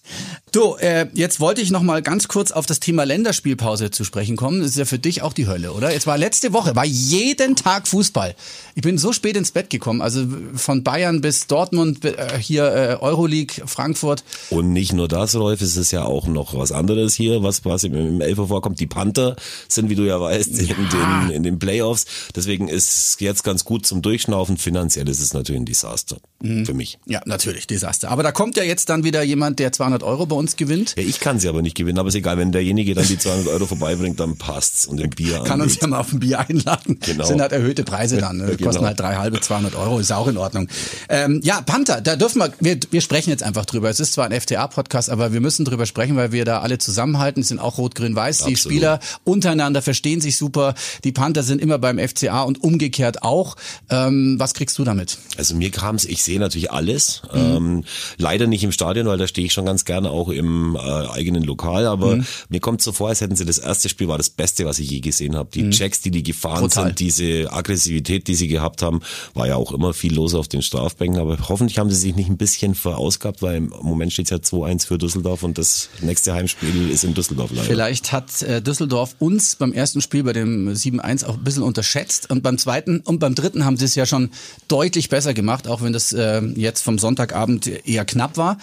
Du, 0.52 0.76
äh, 0.76 1.08
jetzt 1.14 1.40
wollte 1.40 1.62
ich 1.62 1.72
noch 1.72 1.82
mal 1.82 2.02
ganz 2.02 2.28
kurz 2.28 2.52
auf 2.52 2.66
das 2.66 2.80
Thema 2.80 3.04
Länderspielpause 3.04 3.92
zu 3.92 4.04
sprechen 4.04 4.36
kommen. 4.36 4.62
Das 4.62 4.72
ist 4.72 4.78
ja 4.78 4.86
für 4.86 5.00
dich 5.00 5.22
auch 5.22 5.34
die 5.34 5.48
Hölle, 5.48 5.74
oder? 5.74 5.92
Jetzt 5.92 6.08
war 6.08 6.18
letzte 6.18 6.54
Woche, 6.54 6.76
war 6.76 6.86
jeden 6.86 7.56
Tag 7.56 7.88
Fußball. 7.88 8.36
Ich 8.76 8.84
bin 8.84 8.98
so 8.98 9.14
spät 9.14 9.36
ins 9.36 9.52
Bett 9.52 9.70
gekommen, 9.70 10.02
also 10.02 10.26
von 10.56 10.84
Bayern 10.84 11.22
bis 11.22 11.48
Dortmund, 11.48 12.06
äh, 12.06 12.38
hier 12.40 12.66
äh, 12.66 12.98
Euroleague, 13.02 13.66
Frankfurt. 13.66 14.24
Und 14.50 14.72
nicht 14.72 14.94
nur 14.94 15.08
das, 15.08 15.36
Rolf, 15.36 15.62
es 15.62 15.76
ist 15.76 15.92
ja 15.92 16.06
auch 16.06 16.28
noch 16.28 16.56
was 16.56 16.72
anderes 16.72 17.16
hier, 17.16 17.42
was 17.42 17.64
quasi 17.64 17.88
im 17.88 18.22
Elfer 18.22 18.48
vorkommt. 18.48 18.80
Die 18.80 18.88
Panther 18.88 19.36
sind, 19.68 19.90
wie 19.90 19.96
du 19.96 20.04
ja 20.04 20.22
weißt, 20.22 20.56
ja. 20.62 20.76
In, 20.76 20.90
den, 20.90 21.36
in 21.36 21.44
den 21.44 21.60
Playoffs. 21.60 22.06
Deswegen 22.36 22.68
ist 22.68 23.20
jetzt 23.22 23.44
ganz 23.44 23.66
gut 23.66 23.86
zum 23.86 24.02
Durchschnaufen. 24.02 24.58
Finanziell 24.58 25.10
ist 25.10 25.20
es 25.20 25.34
natürlich 25.34 25.62
ein 25.62 25.66
Desaster 25.66 26.18
mhm. 26.42 26.66
für 26.66 26.74
mich. 26.74 27.00
Ja, 27.06 27.22
natürlich 27.26 27.39
Desaster. 27.70 28.10
Aber 28.12 28.24
da 28.24 28.32
kommt 28.32 28.58
ja 28.58 28.64
jetzt 28.64 28.90
dann 28.90 29.04
wieder 29.04 29.24
jemand, 29.24 29.60
der 29.60 29.72
200 29.72 30.04
Euro 30.04 30.26
bei 30.26 30.36
uns 30.36 30.56
gewinnt. 30.56 30.96
Ja, 30.98 31.04
ich 31.04 31.20
kann 31.20 31.40
sie 31.40 31.48
aber 31.48 31.62
nicht 31.62 31.76
gewinnen, 31.76 32.00
aber 32.00 32.10
ist 32.10 32.16
egal. 32.16 32.38
Wenn 32.38 32.52
derjenige 32.52 32.94
dann 32.94 33.08
die 33.08 33.18
200 33.20 33.48
Euro 33.48 33.66
vorbeibringt, 33.66 34.20
dann 34.20 34.38
passt's 34.38 34.86
und 34.86 35.02
ein 35.02 35.10
Bier 35.10 35.44
Kann 35.44 35.62
angeht. 35.62 35.76
uns 35.76 35.82
ja 35.82 35.88
mal 35.88 36.00
auf 36.00 36.12
ein 36.12 36.20
Bier 36.20 36.40
einladen. 36.40 37.00
Genau. 37.00 37.26
Sind 37.26 37.42
halt 37.42 37.52
erhöhte 37.52 37.84
Preise 37.84 38.18
dann. 38.18 38.38
Ne? 38.38 38.46
Kosten 38.50 38.66
genau. 38.66 38.86
halt 38.86 39.00
drei 39.00 39.16
halbe 39.16 39.40
200 39.40 39.76
Euro, 39.76 40.00
ist 40.00 40.12
auch 40.12 40.28
in 40.28 40.38
Ordnung. 40.38 40.68
Ähm, 41.10 41.42
ja, 41.44 41.62
Panther, 41.62 42.02
da 42.02 42.16
dürfen 42.16 42.40
wir, 42.40 42.54
wir, 42.60 42.80
wir 42.92 43.02
sprechen 43.02 43.30
jetzt 43.30 43.44
einfach 43.44 43.66
drüber. 43.66 43.90
Es 43.90 44.00
ist 44.00 44.14
zwar 44.14 44.26
ein 44.26 44.40
FTA-Podcast, 44.40 45.10
aber 45.10 45.34
wir 45.34 45.42
müssen 45.42 45.66
drüber 45.66 45.86
sprechen, 45.86 46.16
weil 46.16 46.32
wir 46.32 46.46
da 46.46 46.62
alle 46.62 46.78
zusammenhalten. 46.78 47.42
Es 47.42 47.50
sind 47.50 47.60
auch 47.60 47.78
Rot-Grün-Weiß. 47.78 48.46
Die 48.46 48.56
Spieler 48.56 49.00
untereinander 49.24 49.82
verstehen 49.82 50.22
sich 50.22 50.38
super. 50.38 50.76
Die 51.04 51.12
Panther 51.12 51.44
sind 51.44 51.62
immer 51.62 51.78
beim 51.78 52.00
FCA 52.00 52.44
und 52.44 52.64
umgekehrt 52.64 53.24
auch. 53.24 53.56
Ähm, 53.90 54.36
was 54.40 54.54
kriegst 54.54 54.78
du 54.78 54.84
damit? 54.84 55.18
Also 55.38 55.56
mir 55.56 55.72
kam 55.72 55.96
es, 55.96 56.06
ich 56.06 56.24
sehe 56.24 56.40
natürlich 56.40 56.72
alles. 56.72 57.22
Mhm. 57.34 57.40
Ähm, 57.40 57.84
leider 58.18 58.48
nicht 58.48 58.64
im 58.64 58.72
Stadion, 58.72 59.08
weil 59.08 59.18
da 59.18 59.28
stehe 59.28 59.46
ich 59.46 59.54
schon 59.54 59.66
ganz 59.66 59.86
gerne 59.86 60.10
auch 60.10 60.30
im 60.30 60.76
äh, 60.76 60.80
eigenen 60.80 61.44
Lokal. 61.44 61.86
Aber 61.86 62.18
mhm. 62.18 62.26
mir 62.50 62.60
kommt 62.60 62.82
so 62.82 62.92
vor, 62.92 63.10
als 63.10 63.22
hätten 63.22 63.36
sie 63.36 63.46
das 63.46 63.58
erste 63.58 63.90
Spiel 63.90 64.08
war 64.08 64.18
das 64.18 64.30
Beste, 64.30 64.66
was 64.66 64.80
ich 64.80 64.90
je 64.90 65.00
gesehen 65.00 65.36
habe. 65.36 65.50
Die 65.54 65.64
mhm. 65.64 65.72
Checks, 65.72 66.02
die 66.02 66.12
die 66.12 66.24
gefahren 66.24 66.62
Total. 66.62 66.88
sind, 66.88 67.00
diese 67.00 67.52
Aggressivität, 67.52 68.28
die 68.28 68.36
sie 68.36 68.48
gehabt 68.48 68.82
haben, 68.82 69.02
war 69.34 69.48
ja 69.48 69.56
auch 69.56 69.72
immer 69.72 69.94
viel 69.94 70.14
los 70.14 70.34
auf 70.34 70.48
den 70.48 70.62
Strafbänken. 70.62 71.20
Aber 71.20 71.38
hoffentlich 71.48 71.80
haben 71.80 71.90
sie 71.90 71.96
sich 71.96 72.16
nicht 72.16 72.30
ein 72.30 72.38
bisschen 72.38 72.76
verausgabt, 72.76 73.42
weil 73.42 73.58
im 73.58 73.74
Moment 73.82 74.14
steht 74.14 74.26
es 74.26 74.32
ja 74.32 74.38
2-1 74.38 74.88
für 74.88 74.98
Düsseldorf 74.98 75.44
und 75.44 75.58
das 75.58 75.90
nächste 76.02 76.34
Heimspiel 76.34 76.90
ist 76.90 77.04
in 77.04 77.14
Düsseldorf 77.14 77.52
leider. 77.52 77.68
Vielleicht 77.68 78.12
hat 78.12 78.42
äh, 78.42 78.62
Düsseldorf 78.62 79.16
uns 79.20 79.56
beim 79.56 79.74
ersten 79.74 80.02
Spiel 80.02 80.24
bei 80.24 80.34
dem 80.34 80.70
7-1 80.70 81.26
auch 81.26 81.36
ein 81.36 81.44
bisschen 81.44 81.64
unterschätzt 81.64 82.30
und 82.30 82.44
beim 82.44 82.58
zweiten 82.58 83.02
und 83.02 83.20
beim 83.20 83.36
dritten 83.36 83.66
haben 83.66 83.78
sie 83.78 83.86
es 83.86 83.96
ja 83.96 84.06
schon 84.06 84.30
deutlich 84.68 85.10
besser 85.10 85.34
gemacht, 85.34 85.68
auch 85.68 85.82
wenn 85.82 85.94
das 85.94 86.14
äh, 86.14 86.42
jetzt 86.56 86.82
vom 86.82 86.98
Sonntagabend 87.20 87.68
eher 87.86 88.06
knapp 88.06 88.38
war. 88.38 88.58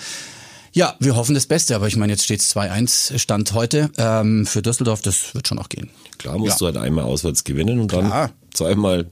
Ja, 0.73 0.95
wir 0.99 1.17
hoffen 1.17 1.35
das 1.35 1.47
Beste, 1.47 1.75
aber 1.75 1.89
ich 1.89 1.97
meine, 1.97 2.13
jetzt 2.13 2.25
steht 2.25 2.41
es 2.41 2.55
2-1 2.55 3.19
Stand 3.19 3.53
heute 3.55 3.91
ähm, 3.99 4.47
für 4.47 4.63
Düsseldorf, 4.63 5.01
das 5.03 5.35
wird 5.35 5.49
schon 5.49 5.59
auch 5.59 5.69
gehen. 5.69 5.91
Klar 6.19 6.39
musst 6.39 6.53
ja. 6.53 6.59
du 6.59 6.65
halt 6.67 6.77
einmal 6.77 7.05
auswärts 7.05 7.45
gewinnen 7.45 7.81
und 7.81 7.89
Klar. 7.89 8.03
dann 8.03 8.31
zweimal 8.53 9.07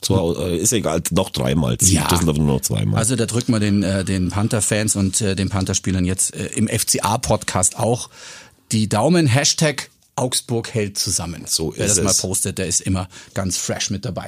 zu, 0.00 0.36
äh, 0.38 0.56
ist 0.56 0.72
egal, 0.72 1.02
noch 1.10 1.30
dreimal. 1.30 1.76
Ja. 1.82 2.06
Düsseldorf 2.08 2.38
nur 2.38 2.46
noch 2.46 2.60
zweimal. 2.60 2.98
Also 2.98 3.16
da 3.16 3.26
drücken 3.26 3.52
wir 3.52 3.60
den, 3.60 3.82
äh, 3.82 4.04
den 4.04 4.30
Panther-Fans 4.30 4.96
und 4.96 5.20
äh, 5.20 5.36
den 5.36 5.50
Panther-Spielern 5.50 6.04
jetzt 6.04 6.34
äh, 6.34 6.46
im 6.46 6.68
FCA-Podcast 6.68 7.78
auch 7.78 8.08
die 8.72 8.88
Daumen. 8.88 9.26
Hashtag 9.26 9.89
Augsburg 10.16 10.72
hält 10.74 10.98
zusammen. 10.98 11.44
So 11.46 11.74
Wer 11.76 11.86
ist 11.86 11.98
das 11.98 12.04
mal 12.04 12.28
postet, 12.28 12.58
der 12.58 12.66
ist 12.66 12.80
immer 12.80 13.08
ganz 13.34 13.56
fresh 13.56 13.90
mit 13.90 14.04
dabei. 14.04 14.26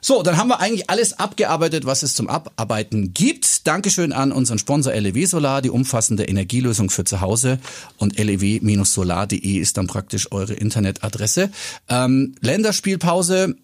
So, 0.00 0.22
dann 0.22 0.36
haben 0.36 0.48
wir 0.48 0.60
eigentlich 0.60 0.90
alles 0.90 1.18
abgearbeitet, 1.18 1.84
was 1.84 2.02
es 2.02 2.14
zum 2.14 2.28
Abarbeiten 2.28 3.12
gibt. 3.14 3.66
Dankeschön 3.66 4.12
an 4.12 4.32
unseren 4.32 4.58
Sponsor 4.58 4.92
LEW 4.92 5.26
Solar, 5.26 5.62
die 5.62 5.70
umfassende 5.70 6.24
Energielösung 6.24 6.90
für 6.90 7.04
zu 7.04 7.20
Hause. 7.20 7.58
Und 7.96 8.16
lew-solar.de 8.18 9.58
ist 9.58 9.76
dann 9.76 9.86
praktisch 9.86 10.30
eure 10.30 10.54
Internetadresse. 10.54 11.50
Ähm, 11.88 12.34
Länderspielpause. 12.40 13.56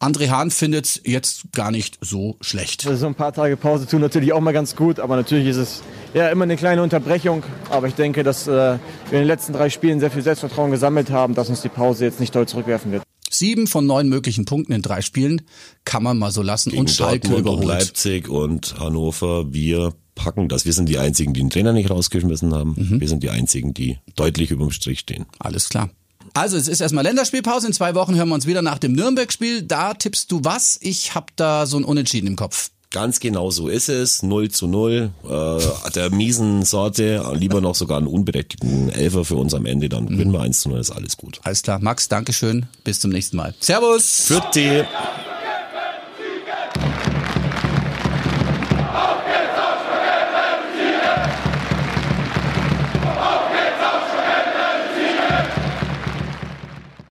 André 0.00 0.30
Hahn 0.30 0.50
findet 0.50 1.02
jetzt 1.04 1.52
gar 1.52 1.70
nicht 1.70 1.98
so 2.00 2.36
schlecht. 2.40 2.86
Also 2.86 3.00
so 3.00 3.06
ein 3.06 3.14
paar 3.14 3.34
Tage 3.34 3.58
Pause 3.58 3.86
tun 3.86 4.00
natürlich 4.00 4.32
auch 4.32 4.40
mal 4.40 4.52
ganz 4.52 4.74
gut, 4.74 4.98
aber 4.98 5.14
natürlich 5.14 5.46
ist 5.46 5.58
es 5.58 5.82
ja 6.14 6.30
immer 6.30 6.44
eine 6.44 6.56
kleine 6.56 6.82
Unterbrechung. 6.82 7.42
Aber 7.68 7.86
ich 7.86 7.94
denke, 7.94 8.22
dass 8.22 8.48
äh, 8.48 8.50
wir 8.50 8.78
in 9.10 9.18
den 9.18 9.26
letzten 9.26 9.52
drei 9.52 9.68
Spielen 9.68 10.00
sehr 10.00 10.10
viel 10.10 10.22
Selbstvertrauen 10.22 10.70
gesammelt 10.70 11.10
haben, 11.10 11.34
dass 11.34 11.50
uns 11.50 11.60
die 11.60 11.68
Pause 11.68 12.06
jetzt 12.06 12.18
nicht 12.18 12.34
doll 12.34 12.48
zurückwerfen 12.48 12.92
wird. 12.92 13.02
Sieben 13.28 13.66
von 13.66 13.84
neun 13.86 14.08
möglichen 14.08 14.46
Punkten 14.46 14.72
in 14.72 14.80
drei 14.80 15.02
Spielen 15.02 15.42
kann 15.84 16.02
man 16.02 16.18
mal 16.18 16.30
so 16.30 16.40
lassen 16.40 16.70
Gegen 16.70 16.80
und 16.80 16.90
Schalke 16.90 17.28
Dortmund 17.28 17.40
überholt. 17.40 17.62
Und 17.62 17.68
Leipzig 17.68 18.28
und 18.30 18.80
Hannover, 18.80 19.52
wir 19.52 19.92
packen 20.14 20.48
das. 20.48 20.64
Wir 20.64 20.72
sind 20.72 20.88
die 20.88 20.98
Einzigen, 20.98 21.34
die 21.34 21.40
den 21.40 21.50
Trainer 21.50 21.74
nicht 21.74 21.90
rausgeschmissen 21.90 22.54
haben. 22.54 22.74
Mhm. 22.76 23.00
Wir 23.00 23.08
sind 23.08 23.22
die 23.22 23.30
Einzigen, 23.30 23.74
die 23.74 23.98
deutlich 24.16 24.50
überm 24.50 24.70
Strich 24.70 25.00
stehen. 25.00 25.26
Alles 25.38 25.68
klar. 25.68 25.90
Also 26.34 26.56
es 26.56 26.68
ist 26.68 26.80
erstmal 26.80 27.04
Länderspielpause. 27.04 27.66
In 27.66 27.72
zwei 27.72 27.94
Wochen 27.94 28.14
hören 28.14 28.28
wir 28.28 28.34
uns 28.34 28.46
wieder 28.46 28.62
nach 28.62 28.78
dem 28.78 28.92
Nürnberg-Spiel. 28.92 29.62
Da 29.62 29.94
tippst 29.94 30.30
du 30.30 30.40
was? 30.42 30.78
Ich 30.80 31.14
habe 31.14 31.26
da 31.36 31.66
so 31.66 31.76
ein 31.76 31.84
Unentschieden 31.84 32.26
im 32.26 32.36
Kopf. 32.36 32.70
Ganz 32.92 33.20
genau 33.20 33.50
so 33.52 33.68
ist 33.68 33.88
es. 33.88 34.24
0 34.24 34.50
zu 34.50 34.66
0. 34.66 35.10
Äh, 35.24 35.90
der 35.90 36.10
miesen 36.10 36.64
Sorte, 36.64 37.24
lieber 37.34 37.60
noch 37.60 37.76
sogar 37.76 37.98
einen 37.98 38.08
unberechtigten 38.08 38.90
Elfer 38.90 39.24
für 39.24 39.36
uns 39.36 39.54
am 39.54 39.64
Ende, 39.64 39.88
dann 39.88 40.08
gewinnen 40.08 40.32
wir 40.32 40.40
1 40.40 40.62
zu 40.62 40.70
0, 40.70 40.80
ist 40.80 40.90
alles 40.90 41.16
gut. 41.16 41.40
Alles 41.44 41.62
klar. 41.62 41.78
Max, 41.78 42.08
Dankeschön. 42.08 42.66
Bis 42.82 42.98
zum 42.98 43.12
nächsten 43.12 43.36
Mal. 43.36 43.54
Servus. 43.60 44.24
Für 44.26 44.42
die. 44.54 44.82